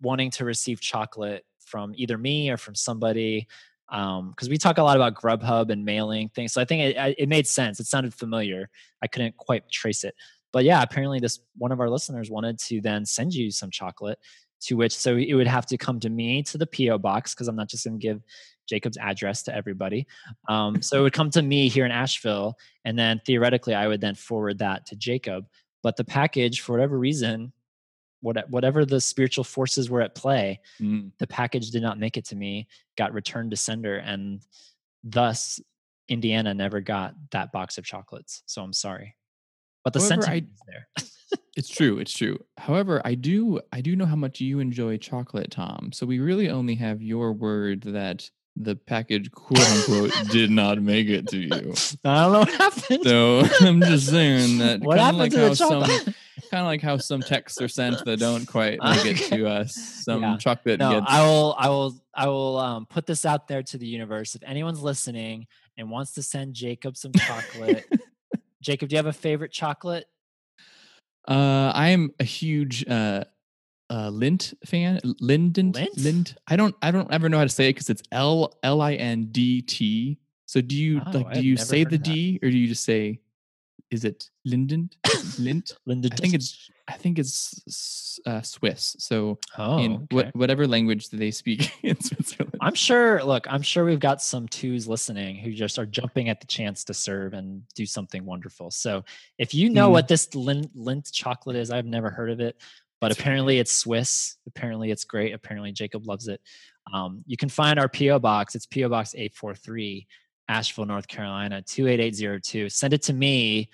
wanting 0.00 0.30
to 0.32 0.44
receive 0.44 0.80
chocolate 0.80 1.44
from 1.58 1.92
either 1.96 2.16
me 2.16 2.50
or 2.50 2.56
from 2.56 2.76
somebody. 2.76 3.48
Because 3.88 4.48
we 4.48 4.58
talk 4.58 4.78
a 4.78 4.82
lot 4.82 4.96
about 4.96 5.14
Grubhub 5.14 5.70
and 5.70 5.84
mailing 5.84 6.28
things, 6.30 6.52
so 6.52 6.60
I 6.60 6.64
think 6.64 6.96
it, 6.96 7.14
it 7.18 7.28
made 7.28 7.46
sense. 7.46 7.80
It 7.80 7.86
sounded 7.86 8.14
familiar. 8.14 8.68
I 9.02 9.06
couldn't 9.06 9.36
quite 9.36 9.70
trace 9.70 10.04
it, 10.04 10.14
but 10.52 10.64
yeah, 10.64 10.82
apparently 10.82 11.20
this 11.20 11.40
one 11.56 11.72
of 11.72 11.80
our 11.80 11.90
listeners 11.90 12.30
wanted 12.30 12.58
to 12.60 12.80
then 12.80 13.04
send 13.04 13.34
you 13.34 13.50
some 13.50 13.70
chocolate. 13.70 14.18
To 14.62 14.74
which, 14.74 14.96
so 14.96 15.16
it 15.16 15.34
would 15.34 15.46
have 15.46 15.66
to 15.66 15.76
come 15.76 16.00
to 16.00 16.08
me 16.08 16.42
to 16.44 16.56
the 16.56 16.66
PO 16.66 16.96
box 16.98 17.34
because 17.34 17.46
I'm 17.46 17.56
not 17.56 17.68
just 17.68 17.84
going 17.84 18.00
to 18.00 18.02
give 18.02 18.22
Jacob's 18.66 18.96
address 18.96 19.42
to 19.44 19.54
everybody. 19.54 20.06
Um, 20.48 20.80
so 20.80 20.98
it 20.98 21.02
would 21.02 21.12
come 21.12 21.30
to 21.32 21.42
me 21.42 21.68
here 21.68 21.84
in 21.84 21.92
Asheville, 21.92 22.56
and 22.84 22.98
then 22.98 23.20
theoretically, 23.26 23.74
I 23.74 23.86
would 23.86 24.00
then 24.00 24.14
forward 24.14 24.58
that 24.58 24.86
to 24.86 24.96
Jacob. 24.96 25.46
But 25.82 25.96
the 25.96 26.04
package, 26.04 26.62
for 26.62 26.72
whatever 26.72 26.98
reason, 26.98 27.52
what, 28.20 28.48
whatever 28.50 28.84
the 28.84 29.00
spiritual 29.00 29.44
forces 29.44 29.88
were 29.90 30.00
at 30.02 30.14
play, 30.14 30.60
Mm. 30.80 31.12
the 31.18 31.26
package 31.26 31.70
did 31.70 31.82
not 31.82 31.98
make 31.98 32.16
it 32.16 32.24
to 32.26 32.36
me, 32.36 32.66
got 32.96 33.12
returned 33.12 33.50
to 33.52 33.56
sender, 33.56 33.96
and 33.96 34.40
thus 35.04 35.60
Indiana 36.08 36.54
never 36.54 36.80
got 36.80 37.14
that 37.32 37.52
box 37.52 37.78
of 37.78 37.84
chocolates. 37.84 38.42
So 38.46 38.62
I'm 38.62 38.72
sorry. 38.72 39.16
But 39.84 39.92
the 39.92 40.00
However, 40.00 40.14
I- 40.14 40.24
sentiment 40.24 40.48
is 40.52 40.60
there. 40.66 40.88
It's 41.56 41.68
true. 41.68 41.98
It's 41.98 42.12
true. 42.12 42.38
However, 42.58 43.00
I 43.04 43.14
do 43.14 43.60
I 43.72 43.80
do 43.80 43.96
know 43.96 44.04
how 44.04 44.14
much 44.16 44.40
you 44.40 44.58
enjoy 44.60 44.98
chocolate, 44.98 45.50
Tom. 45.50 45.90
So 45.92 46.04
we 46.06 46.18
really 46.18 46.50
only 46.50 46.74
have 46.76 47.00
your 47.02 47.32
word 47.32 47.82
that 47.82 48.28
the 48.56 48.76
package 48.76 49.30
quote 49.32 49.60
unquote 49.70 50.12
did 50.30 50.50
not 50.50 50.80
make 50.82 51.08
it 51.08 51.26
to 51.28 51.38
you. 51.38 51.74
I 52.04 52.22
don't 52.22 52.32
know 52.32 52.38
what 52.40 52.50
happened. 52.50 53.04
So 53.04 53.40
I'm 53.66 53.80
just 53.80 54.08
saying 54.08 54.58
that 54.58 54.80
what 54.80 54.98
kind 54.98 55.16
of 55.16 55.16
happened 55.16 55.18
like 55.18 55.32
to 55.32 55.38
how 55.38 55.48
the 55.48 55.56
some 55.56 55.82
chocolate? 55.84 56.14
Kind 56.50 56.60
of 56.60 56.66
like 56.66 56.80
how 56.82 56.96
some 56.96 57.22
texts 57.22 57.60
are 57.60 57.68
sent 57.68 58.04
that 58.04 58.18
don't 58.18 58.46
quite 58.46 58.78
make 58.82 59.04
it 59.04 59.16
to 59.30 59.46
us. 59.48 59.74
Some 59.74 60.22
Yeah. 60.22 60.36
chocolate 60.38 60.78
no, 60.78 60.90
gets 61.00 61.06
I 61.08 61.22
will, 61.22 61.54
I 61.58 61.68
will, 61.68 61.94
I 62.14 62.26
will 62.28 62.58
um, 62.58 62.86
put 62.86 63.06
this 63.06 63.24
out 63.26 63.48
there 63.48 63.62
to 63.64 63.78
the 63.78 63.86
universe. 63.86 64.34
If 64.34 64.42
anyone's 64.44 64.80
listening 64.80 65.46
and 65.76 65.90
wants 65.90 66.12
to 66.12 66.22
send 66.22 66.54
Jacob 66.54 66.96
some 66.96 67.12
chocolate, 67.12 67.84
Jacob, 68.62 68.88
do 68.88 68.94
you 68.94 68.98
have 68.98 69.06
a 69.06 69.12
favorite 69.12 69.52
chocolate? 69.52 70.06
Uh, 71.28 71.72
I 71.74 71.88
am 71.88 72.12
a 72.20 72.24
huge 72.24 72.86
uh, 72.88 73.24
uh, 73.90 74.10
Lindt 74.10 74.54
fan. 74.64 75.00
L- 75.04 75.14
Linden. 75.20 75.72
Lint? 75.72 75.96
Lind. 75.98 76.36
I 76.46 76.54
don't. 76.56 76.74
I 76.82 76.90
don't 76.92 77.12
ever 77.12 77.28
know 77.28 77.38
how 77.38 77.44
to 77.44 77.48
say 77.48 77.68
it 77.68 77.74
because 77.74 77.90
it's 77.90 78.02
L 78.12 78.54
L 78.62 78.80
I 78.80 78.94
N 78.94 79.28
D 79.32 79.62
T. 79.62 80.18
So 80.46 80.60
do 80.60 80.76
you 80.76 81.02
Oh, 81.04 81.10
like? 81.10 81.34
Do 81.34 81.40
you 81.40 81.56
say 81.56 81.82
the. 81.84 81.98
D 81.98 82.38
or 82.42 82.50
do 82.50 82.56
you 82.56 82.68
just 82.68 82.84
say? 82.84 83.20
Is 83.90 84.04
it 84.04 84.28
Linden? 84.44 84.90
Lint. 85.38 85.72
Linda. 85.86 86.08
I 86.12 86.16
think 86.16 86.34
it's. 86.34 86.70
I 86.88 86.92
think 86.94 87.18
it's 87.18 88.20
uh, 88.26 88.42
Swiss. 88.42 88.94
So 89.00 89.38
Oh, 89.58 89.78
in 89.78 89.92
okay. 89.94 90.06
what, 90.10 90.36
whatever 90.36 90.66
language 90.68 91.08
that 91.08 91.16
they 91.18 91.30
speak 91.32 91.72
in 91.82 92.00
Switzerland. 92.00 92.54
I'm 92.60 92.74
sure. 92.74 93.22
Look, 93.24 93.46
I'm 93.52 93.62
sure 93.62 93.84
we've 93.84 94.00
got 94.00 94.22
some 94.22 94.46
twos 94.48 94.86
listening 94.88 95.36
who 95.36 95.52
just 95.52 95.78
are 95.78 95.86
jumping 95.86 96.28
at 96.28 96.40
the 96.40 96.46
chance 96.46 96.84
to 96.84 96.94
serve 96.94 97.32
and 97.34 97.62
do 97.74 97.86
something 97.86 98.24
wonderful. 98.24 98.70
So, 98.70 99.04
if 99.38 99.52
you 99.54 99.68
know 99.70 99.88
Mm. 99.88 99.92
what 99.92 100.08
this 100.08 100.28
Lindt, 100.28 100.70
Lindt 100.76 101.10
chocolate 101.12 101.56
is, 101.56 101.70
I've 101.70 101.86
never 101.86 102.10
heard 102.10 102.30
of 102.30 102.40
it, 102.40 102.60
but 103.00 103.12
apparently 103.12 103.58
it's 103.58 103.72
Swiss. 103.72 104.36
Apparently 104.46 104.90
it's 104.90 105.04
great. 105.04 105.32
Apparently 105.34 105.72
Jacob 105.72 106.06
loves 106.06 106.28
it. 106.28 106.40
Um, 106.92 107.22
you 107.26 107.36
can 107.36 107.48
find 107.48 107.78
our 107.80 107.88
PO 107.88 108.20
box. 108.20 108.54
It's 108.54 108.66
PO 108.66 108.88
box 108.88 109.14
eight 109.16 109.34
four 109.34 109.54
three, 109.54 110.06
Asheville, 110.48 110.86
North 110.86 111.08
Carolina 111.08 111.62
two 111.62 111.86
eight 111.88 112.00
eight 112.00 112.14
zero 112.14 112.38
two. 112.42 112.68
Send 112.68 112.92
it 112.94 113.02
to 113.02 113.12
me, 113.12 113.68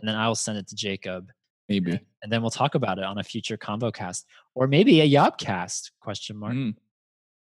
and 0.00 0.08
then 0.08 0.14
I 0.14 0.28
will 0.28 0.34
send 0.34 0.58
it 0.58 0.68
to 0.68 0.74
Jacob 0.76 1.30
Maybe. 1.68 1.98
and 2.22 2.32
then 2.32 2.40
we'll 2.42 2.50
talk 2.50 2.74
about 2.74 2.98
it 2.98 3.04
on 3.04 3.18
a 3.18 3.22
future 3.24 3.56
convo 3.56 3.92
cast 3.92 4.26
or 4.54 4.66
maybe 4.66 5.00
a 5.00 5.08
yobcast 5.10 5.90
question 6.00 6.36
mark 6.36 6.54
Mm. 6.54 6.74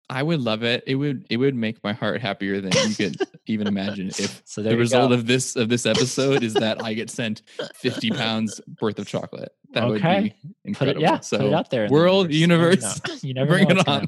I 0.10 0.24
would 0.24 0.40
love 0.40 0.64
it. 0.64 0.86
It 0.88 0.96
would. 0.96 1.26
It 1.30 1.36
would 1.36 1.54
make 1.54 1.84
my 1.84 1.92
heart 1.92 2.22
happier 2.22 2.62
than 2.62 2.72
you 2.88 2.96
could 2.96 3.18
even 3.46 3.68
imagine. 3.68 4.08
If 4.08 4.42
so 4.46 4.62
the 4.64 4.78
result 4.78 5.10
go. 5.10 5.16
of 5.16 5.28
this 5.28 5.58
of 5.58 5.68
this 5.68 5.86
episode 5.86 6.44
is 6.44 6.54
that 6.54 6.82
I 6.82 6.94
get 6.94 7.10
sent 7.10 7.42
50 7.76 8.12
pounds 8.22 8.62
worth 8.82 9.00
of 9.00 9.08
chocolate. 9.08 9.52
That 9.74 9.84
Okay. 9.84 10.34
put 10.74 10.88
it 10.88 11.00
yeah 11.00 11.20
so 11.20 11.38
put 11.38 11.48
it 11.48 11.54
out 11.54 11.70
there 11.70 11.88
the 11.88 11.94
world, 11.94 12.32
You 12.32 12.48
never 12.48 12.70
universe, 12.72 13.02
know. 13.06 13.16
you 13.22 13.34
never 13.40 13.52
bring 13.52 13.70
it 13.70 13.88
on. 13.88 14.08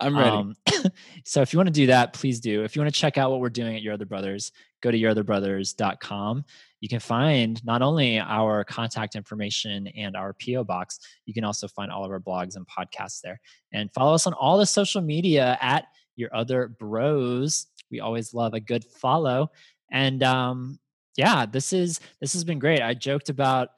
I'm 0.00 0.16
ready. 0.16 0.30
Um, 0.30 0.56
so 1.24 1.42
if 1.42 1.52
you 1.52 1.58
want 1.58 1.66
to 1.66 1.72
do 1.72 1.86
that, 1.88 2.12
please 2.12 2.38
do. 2.40 2.62
If 2.62 2.76
you 2.76 2.82
want 2.82 2.94
to 2.94 3.00
check 3.00 3.18
out 3.18 3.30
what 3.30 3.40
we're 3.40 3.50
doing 3.50 3.74
at 3.74 3.82
Your 3.82 3.94
Other 3.94 4.06
Brothers, 4.06 4.52
go 4.80 4.90
to 4.92 4.98
yourotherbrothers.com. 4.98 6.44
You 6.80 6.88
can 6.88 7.00
find 7.00 7.64
not 7.64 7.82
only 7.82 8.18
our 8.18 8.64
contact 8.64 9.14
information 9.14 9.86
and 9.88 10.16
our 10.16 10.34
PO 10.34 10.64
box, 10.64 10.98
you 11.26 11.34
can 11.34 11.44
also 11.44 11.68
find 11.68 11.90
all 11.92 12.04
of 12.04 12.10
our 12.10 12.20
blogs 12.20 12.56
and 12.56 12.66
podcasts 12.66 13.20
there. 13.20 13.40
And 13.72 13.92
follow 13.92 14.14
us 14.14 14.26
on 14.26 14.32
all 14.34 14.58
the 14.58 14.66
social 14.66 15.00
media 15.00 15.58
at 15.60 15.86
Your 16.16 16.34
Other 16.34 16.68
Bros. 16.68 17.66
We 17.90 18.00
always 18.00 18.34
love 18.34 18.54
a 18.54 18.60
good 18.60 18.84
follow. 18.84 19.50
And 19.90 20.22
um, 20.22 20.78
yeah, 21.16 21.46
this 21.46 21.72
is 21.72 22.00
this 22.20 22.32
has 22.32 22.42
been 22.44 22.58
great. 22.58 22.80
I 22.82 22.94
joked 22.94 23.28
about 23.28 23.68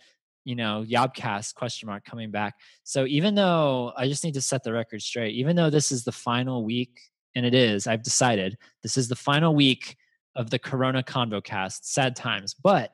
you 0.44 0.54
know 0.54 0.84
Yobcast 0.86 1.54
question 1.54 1.88
mark 1.88 2.04
coming 2.04 2.30
back. 2.30 2.54
So 2.84 3.06
even 3.06 3.34
though 3.34 3.92
I 3.96 4.08
just 4.08 4.24
need 4.24 4.34
to 4.34 4.42
set 4.42 4.62
the 4.62 4.72
record 4.72 5.02
straight, 5.02 5.34
even 5.34 5.56
though 5.56 5.70
this 5.70 5.90
is 5.90 6.04
the 6.04 6.12
final 6.12 6.64
week, 6.64 6.98
and 7.34 7.44
it 7.44 7.54
is, 7.54 7.86
I've 7.86 8.02
decided 8.02 8.56
this 8.82 8.96
is 8.96 9.08
the 9.08 9.16
final 9.16 9.54
week 9.54 9.96
of 10.36 10.50
the 10.50 10.58
Corona 10.58 11.02
Convo 11.02 11.42
Cast. 11.42 11.92
Sad 11.92 12.16
times, 12.16 12.54
but 12.54 12.92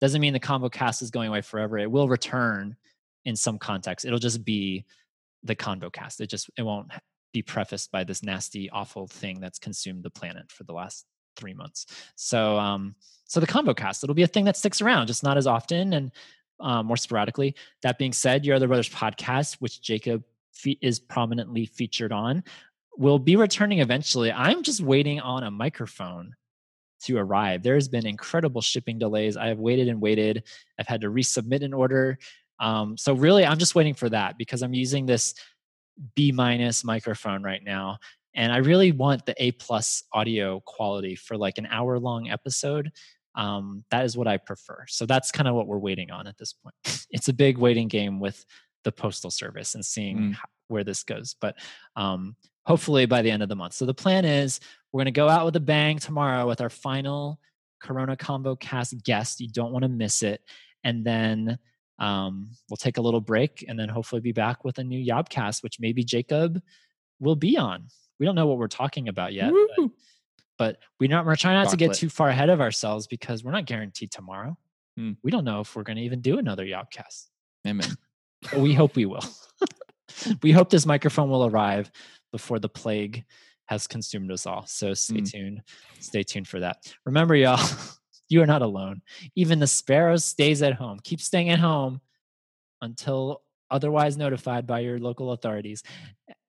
doesn't 0.00 0.20
mean 0.20 0.32
the 0.32 0.40
Convo 0.40 0.70
Cast 0.70 1.02
is 1.02 1.10
going 1.10 1.28
away 1.28 1.40
forever. 1.40 1.78
It 1.78 1.90
will 1.90 2.08
return 2.08 2.76
in 3.24 3.36
some 3.36 3.58
context. 3.58 4.04
It'll 4.04 4.18
just 4.18 4.44
be 4.44 4.84
the 5.42 5.56
Convo 5.56 5.92
Cast. 5.92 6.20
It 6.20 6.30
just 6.30 6.50
it 6.56 6.62
won't 6.62 6.90
be 7.32 7.42
prefaced 7.42 7.90
by 7.92 8.04
this 8.04 8.22
nasty, 8.22 8.70
awful 8.70 9.06
thing 9.06 9.40
that's 9.40 9.58
consumed 9.58 10.02
the 10.02 10.10
planet 10.10 10.50
for 10.50 10.64
the 10.64 10.72
last 10.72 11.04
three 11.36 11.54
months. 11.54 11.86
So 12.16 12.58
um, 12.58 12.94
so 13.26 13.40
the 13.40 13.46
Convo 13.46 13.76
Cast, 13.76 14.02
it'll 14.02 14.14
be 14.14 14.22
a 14.22 14.28
thing 14.28 14.44
that 14.46 14.56
sticks 14.56 14.80
around, 14.80 15.06
just 15.06 15.22
not 15.22 15.36
as 15.36 15.46
often 15.46 15.92
and 15.92 16.10
um, 16.60 16.86
more 16.86 16.96
sporadically. 16.96 17.54
That 17.82 17.98
being 17.98 18.12
said, 18.12 18.44
Your 18.44 18.56
Other 18.56 18.68
Brothers 18.68 18.88
podcast, 18.88 19.56
which 19.60 19.80
Jacob 19.80 20.24
fe- 20.52 20.78
is 20.80 20.98
prominently 20.98 21.66
featured 21.66 22.12
on, 22.12 22.44
will 22.96 23.18
be 23.18 23.36
returning 23.36 23.78
eventually. 23.78 24.32
I'm 24.32 24.62
just 24.62 24.80
waiting 24.80 25.20
on 25.20 25.44
a 25.44 25.50
microphone 25.50 26.34
to 27.02 27.16
arrive. 27.16 27.62
There 27.62 27.74
has 27.74 27.88
been 27.88 28.06
incredible 28.06 28.60
shipping 28.60 28.98
delays. 28.98 29.36
I 29.36 29.46
have 29.48 29.58
waited 29.58 29.88
and 29.88 30.00
waited. 30.00 30.42
I've 30.78 30.88
had 30.88 31.00
to 31.02 31.08
resubmit 31.08 31.62
an 31.62 31.72
order. 31.72 32.18
Um, 32.60 32.96
so 32.96 33.12
really, 33.12 33.46
I'm 33.46 33.58
just 33.58 33.74
waiting 33.74 33.94
for 33.94 34.08
that 34.08 34.36
because 34.36 34.62
I'm 34.62 34.74
using 34.74 35.06
this 35.06 35.34
B 36.16 36.32
minus 36.32 36.84
microphone 36.84 37.42
right 37.42 37.62
now, 37.62 37.98
and 38.34 38.52
I 38.52 38.58
really 38.58 38.92
want 38.92 39.26
the 39.26 39.34
A 39.42 39.52
plus 39.52 40.02
audio 40.12 40.60
quality 40.60 41.14
for 41.14 41.36
like 41.36 41.58
an 41.58 41.66
hour 41.70 41.98
long 41.98 42.30
episode. 42.30 42.90
Um, 43.38 43.84
that 43.90 44.04
is 44.04 44.16
what 44.16 44.26
I 44.28 44.36
prefer. 44.36 44.84
So 44.88 45.06
that's 45.06 45.30
kind 45.32 45.48
of 45.48 45.54
what 45.54 45.66
we're 45.66 45.78
waiting 45.78 46.10
on 46.10 46.26
at 46.26 46.36
this 46.36 46.52
point. 46.52 46.74
it's 47.10 47.28
a 47.28 47.32
big 47.32 47.56
waiting 47.56 47.88
game 47.88 48.18
with 48.20 48.44
the 48.84 48.92
postal 48.92 49.30
service 49.30 49.74
and 49.74 49.84
seeing 49.84 50.18
Mm. 50.18 50.34
how, 50.34 50.48
where 50.68 50.84
this 50.84 51.02
goes. 51.04 51.34
But 51.40 51.54
um, 51.96 52.36
hopefully 52.66 53.06
by 53.06 53.22
the 53.22 53.30
end 53.30 53.42
of 53.42 53.48
the 53.48 53.56
month. 53.56 53.72
So 53.74 53.86
the 53.86 53.94
plan 53.94 54.24
is 54.24 54.60
we're 54.92 54.98
going 54.98 55.06
to 55.06 55.12
go 55.12 55.28
out 55.28 55.44
with 55.46 55.56
a 55.56 55.60
bang 55.60 55.98
tomorrow 55.98 56.46
with 56.46 56.60
our 56.60 56.68
final 56.68 57.40
Corona 57.80 58.16
Convo 58.16 58.58
Cast 58.58 59.02
guest. 59.04 59.40
You 59.40 59.48
don't 59.48 59.72
want 59.72 59.84
to 59.84 59.88
miss 59.88 60.22
it. 60.22 60.42
And 60.84 61.04
then 61.04 61.58
um, 61.98 62.50
we'll 62.68 62.76
take 62.76 62.98
a 62.98 63.00
little 63.00 63.20
break 63.20 63.64
and 63.68 63.78
then 63.78 63.88
hopefully 63.88 64.20
be 64.20 64.32
back 64.32 64.64
with 64.64 64.78
a 64.78 64.84
new 64.84 64.98
Yobcast, 65.04 65.62
which 65.62 65.78
maybe 65.80 66.02
Jacob 66.04 66.60
will 67.20 67.36
be 67.36 67.56
on. 67.56 67.86
We 68.20 68.26
don't 68.26 68.34
know 68.34 68.46
what 68.46 68.58
we're 68.58 68.66
talking 68.68 69.08
about 69.08 69.32
yet, 69.32 69.52
but, 70.58 70.78
we're 71.00 71.08
not. 71.08 71.24
We're 71.24 71.36
trying 71.36 71.54
not 71.62 71.70
to 71.70 71.76
get 71.76 71.94
too 71.94 72.08
far 72.08 72.28
ahead 72.28 72.50
of 72.50 72.60
ourselves 72.60 73.06
because 73.06 73.44
we're 73.44 73.52
not 73.52 73.66
guaranteed 73.66 74.10
tomorrow. 74.10 74.58
Hmm. 74.96 75.12
We 75.22 75.30
don't 75.30 75.44
know 75.44 75.60
if 75.60 75.74
we're 75.76 75.84
going 75.84 75.96
to 75.96 76.02
even 76.02 76.20
do 76.20 76.38
another 76.38 76.64
Yobcast, 76.64 77.26
Amen. 77.66 77.86
but 78.42 78.60
we 78.60 78.74
hope 78.74 78.96
we 78.96 79.06
will. 79.06 79.24
we 80.42 80.52
hope 80.52 80.70
this 80.70 80.86
microphone 80.86 81.30
will 81.30 81.46
arrive 81.46 81.90
before 82.32 82.58
the 82.58 82.68
plague 82.68 83.24
has 83.66 83.86
consumed 83.86 84.32
us 84.32 84.46
all. 84.46 84.66
So 84.66 84.94
stay 84.94 85.20
Mm. 85.20 85.30
tuned. 85.30 85.62
Stay 86.00 86.22
tuned 86.22 86.48
for 86.48 86.60
that. 86.60 86.92
Remember, 87.04 87.36
y'all, 87.36 87.60
you 88.28 88.42
are 88.42 88.46
not 88.46 88.62
alone. 88.62 89.02
Even 89.36 89.58
the 89.58 89.66
sparrow 89.66 90.16
stays 90.16 90.62
at 90.62 90.74
home. 90.74 90.98
Keep 91.04 91.20
staying 91.20 91.50
at 91.50 91.58
home 91.58 92.00
until 92.82 93.42
otherwise 93.70 94.16
notified 94.16 94.66
by 94.66 94.80
your 94.80 94.98
local 94.98 95.32
authorities, 95.32 95.82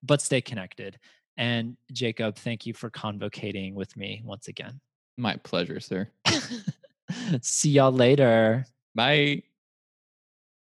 but 0.02 0.22
stay 0.22 0.42
connected. 0.42 0.98
And 1.40 1.78
Jacob, 1.94 2.36
thank 2.36 2.66
you 2.66 2.74
for 2.74 2.90
convocating 2.90 3.74
with 3.74 3.96
me 3.96 4.22
once 4.26 4.50
again. 4.50 4.82
My 5.18 5.38
pleasure, 5.38 5.80
sir. 5.80 6.10
See 7.42 7.70
y'all 7.70 7.94
later. 7.94 8.66
Bye. 8.94 9.44